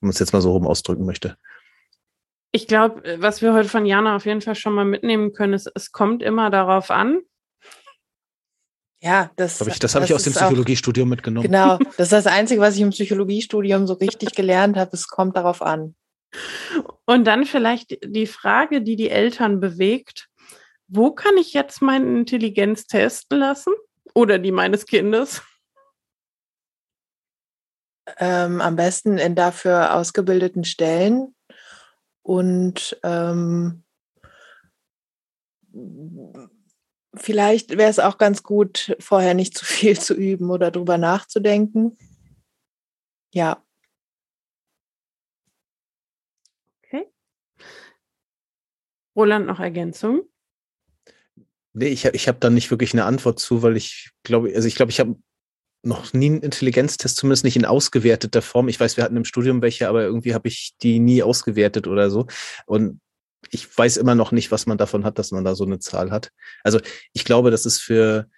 [0.00, 1.36] wenn man es jetzt mal so rum ausdrücken möchte.
[2.50, 5.70] Ich glaube, was wir heute von Jana auf jeden Fall schon mal mitnehmen können, ist,
[5.74, 7.20] es kommt immer darauf an,
[9.00, 11.46] ja, das, hab ich, das habe ich aus dem Psychologiestudium mitgenommen.
[11.46, 14.90] Genau, das ist das Einzige, was ich im Psychologiestudium so richtig gelernt habe.
[14.92, 15.94] Es kommt darauf an.
[17.04, 20.28] Und dann vielleicht die Frage, die die Eltern bewegt:
[20.88, 23.72] Wo kann ich jetzt meine Intelligenz testen lassen?
[24.14, 25.42] Oder die meines Kindes?
[28.18, 31.34] Ähm, am besten in dafür ausgebildeten Stellen
[32.22, 33.82] und ähm,
[37.16, 41.96] vielleicht wäre es auch ganz gut, vorher nicht zu viel zu üben oder drüber nachzudenken.
[43.32, 43.62] Ja.
[46.82, 47.06] Okay.
[49.14, 50.22] Roland, noch Ergänzung?
[51.74, 54.66] Nee, ich habe ich hab da nicht wirklich eine Antwort zu, weil ich glaube, also
[54.66, 55.16] ich glaube, ich habe
[55.82, 58.68] noch nie einen Intelligenztest, zumindest nicht in ausgewerteter Form.
[58.68, 62.10] Ich weiß, wir hatten im Studium welche, aber irgendwie habe ich die nie ausgewertet oder
[62.10, 62.26] so.
[62.66, 63.00] Und
[63.50, 66.10] ich weiß immer noch nicht, was man davon hat, dass man da so eine Zahl
[66.10, 66.30] hat.
[66.62, 66.80] Also
[67.12, 68.28] ich glaube, das ist für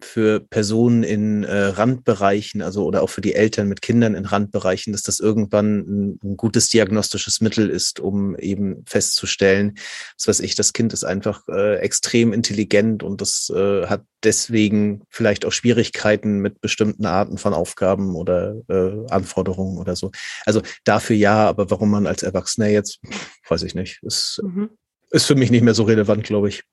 [0.00, 4.92] für Personen in äh, Randbereichen, also oder auch für die Eltern mit Kindern in Randbereichen,
[4.92, 9.78] dass das irgendwann ein, ein, gutes diagnostisches Mittel ist, um eben festzustellen,
[10.16, 15.02] was weiß ich, das Kind ist einfach äh, extrem intelligent und das äh, hat deswegen
[15.08, 20.10] vielleicht auch Schwierigkeiten mit bestimmten Arten von Aufgaben oder äh, Anforderungen oder so.
[20.44, 23.00] Also dafür ja, aber warum man als Erwachsener jetzt,
[23.48, 24.70] weiß ich nicht, ist, mhm.
[25.10, 26.64] ist für mich nicht mehr so relevant, glaube ich.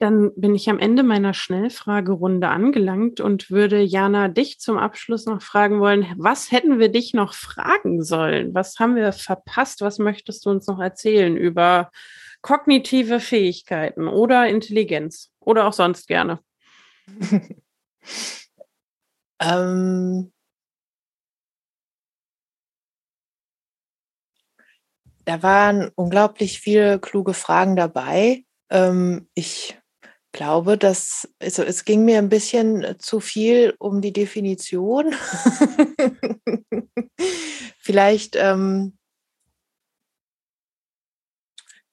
[0.00, 5.42] Dann bin ich am Ende meiner Schnellfragerunde angelangt und würde Jana dich zum Abschluss noch
[5.42, 8.54] fragen wollen, was hätten wir dich noch fragen sollen?
[8.54, 9.80] Was haben wir verpasst?
[9.80, 11.90] Was möchtest du uns noch erzählen über
[12.42, 16.38] kognitive Fähigkeiten oder Intelligenz oder auch sonst gerne?
[19.40, 20.32] ähm,
[25.24, 28.44] da waren unglaublich viele kluge Fragen dabei.
[28.70, 29.77] Ähm, ich
[30.38, 35.10] glaube, dass also es ging mir ein bisschen äh, zu viel um die Definition.
[37.80, 38.96] Vielleicht, ähm,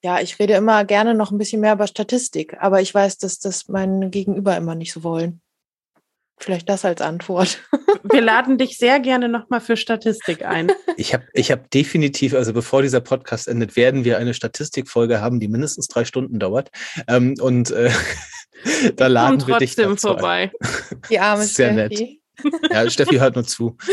[0.00, 3.40] ja, ich rede immer gerne noch ein bisschen mehr über Statistik, aber ich weiß, dass
[3.40, 5.40] das mein Gegenüber immer nicht so wollen.
[6.38, 7.58] Vielleicht das als Antwort.
[8.04, 10.70] Wir laden dich sehr gerne nochmal für Statistik ein.
[10.96, 15.40] Ich habe ich hab definitiv, also bevor dieser Podcast endet, werden wir eine Statistikfolge haben,
[15.40, 16.70] die mindestens drei Stunden dauert.
[17.08, 17.90] Ähm, und äh,
[18.96, 20.52] da laden wir dich trotzdem vorbei.
[21.10, 22.20] Die arme Sehr Steffi.
[22.42, 22.72] nett.
[22.72, 23.76] Ja, Steffi hört nur zu.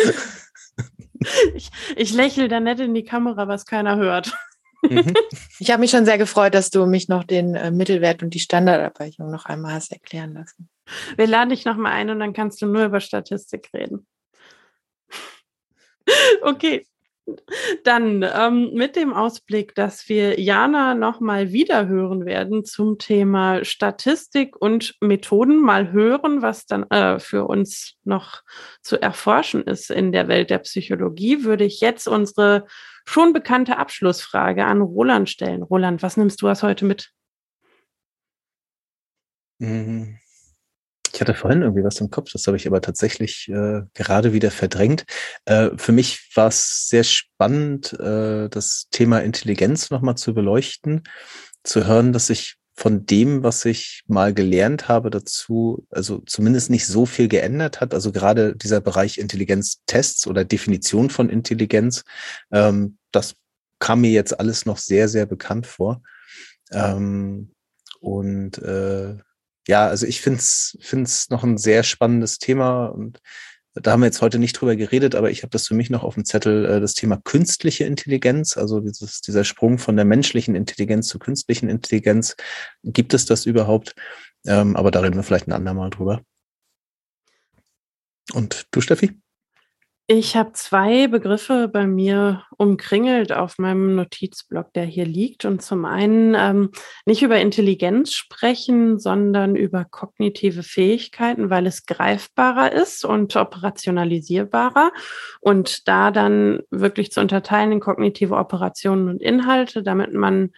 [1.56, 4.34] Ich, ich lächle da nett in die Kamera, was keiner hört.
[4.82, 5.14] Mhm.
[5.60, 8.42] Ich habe mich schon sehr gefreut, dass du mich noch den äh, Mittelwert und die
[8.42, 10.70] Standardabweichung noch einmal hast erklären lassen.
[11.16, 14.06] Wir laden dich nochmal ein und dann kannst du nur über Statistik reden.
[16.42, 16.86] Okay,
[17.84, 24.56] dann ähm, mit dem Ausblick, dass wir Jana nochmal wieder hören werden zum Thema Statistik
[24.60, 28.42] und Methoden, mal hören, was dann äh, für uns noch
[28.82, 32.66] zu erforschen ist in der Welt der Psychologie, würde ich jetzt unsere
[33.06, 35.64] schon bekannte Abschlussfrage an Roland stellen.
[35.64, 37.12] Roland, was nimmst du aus heute mit?
[39.60, 40.20] Mhm.
[41.14, 44.50] Ich hatte vorhin irgendwie was im Kopf, das habe ich aber tatsächlich äh, gerade wieder
[44.50, 45.06] verdrängt.
[45.46, 51.04] Äh, für mich war es sehr spannend, äh, das Thema Intelligenz nochmal zu beleuchten,
[51.64, 56.88] zu hören, dass ich von dem, was ich mal gelernt habe dazu, also zumindest nicht
[56.88, 57.94] so viel geändert hat.
[57.94, 62.04] Also gerade dieser Bereich Intelligenztests oder Definition von Intelligenz,
[62.52, 63.36] ähm, das
[63.78, 66.02] kam mir jetzt alles noch sehr, sehr bekannt vor.
[66.72, 67.52] Ähm,
[68.00, 69.18] und äh,
[69.68, 73.20] ja, also ich finde es noch ein sehr spannendes Thema und
[73.76, 76.04] da haben wir jetzt heute nicht drüber geredet, aber ich habe das für mich noch
[76.04, 80.56] auf dem Zettel, äh, das Thema künstliche Intelligenz, also dieses, dieser Sprung von der menschlichen
[80.56, 82.36] Intelligenz zur künstlichen Intelligenz.
[82.84, 83.96] Gibt es das überhaupt?
[84.46, 86.22] Ähm, aber da reden wir vielleicht ein andermal drüber.
[88.34, 89.20] Und du, Steffi?
[90.08, 95.46] Ich habe zwei Begriffe bei mir umkringelt auf meinem Notizblock, der hier liegt.
[95.46, 96.72] Und zum einen ähm,
[97.06, 104.92] nicht über Intelligenz sprechen, sondern über kognitive Fähigkeiten, weil es greifbarer ist und operationalisierbarer.
[105.40, 110.52] Und da dann wirklich zu unterteilen in kognitive Operationen und Inhalte, damit man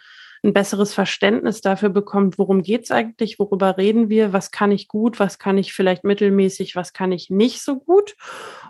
[0.46, 4.88] ein besseres Verständnis dafür bekommt, worum geht es eigentlich, worüber reden wir, was kann ich
[4.88, 8.16] gut, was kann ich vielleicht mittelmäßig, was kann ich nicht so gut.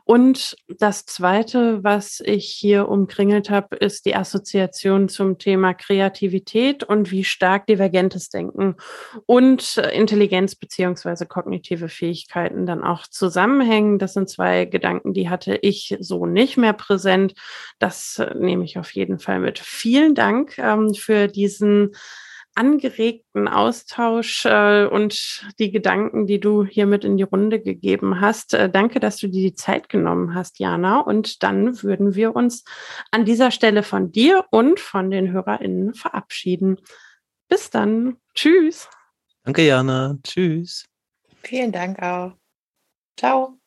[0.05, 7.11] Und das Zweite, was ich hier umkringelt habe, ist die Assoziation zum Thema Kreativität und
[7.11, 8.77] wie stark divergentes Denken
[9.27, 13.99] und Intelligenz beziehungsweise kognitive Fähigkeiten dann auch zusammenhängen.
[13.99, 17.35] Das sind zwei Gedanken, die hatte ich so nicht mehr präsent.
[17.81, 19.59] Das nehme ich auf jeden Fall mit.
[19.59, 21.27] Vielen Dank ähm, für
[21.67, 21.97] diesen
[22.55, 28.55] angeregten Austausch äh, und die Gedanken, die du hier mit in die Runde gegeben hast.
[28.55, 31.01] Äh, danke, dass du dir die Zeit genommen hast, Jana.
[31.01, 32.65] Und dann würden wir uns
[33.11, 36.79] an dieser Stelle von dir und von den HörerInnen verabschieden.
[37.49, 38.17] Bis dann.
[38.35, 38.89] Tschüss.
[39.45, 40.17] Danke, Jana.
[40.25, 40.87] Tschüss.
[41.43, 42.33] Vielen Dank auch.
[43.19, 43.59] Ciao.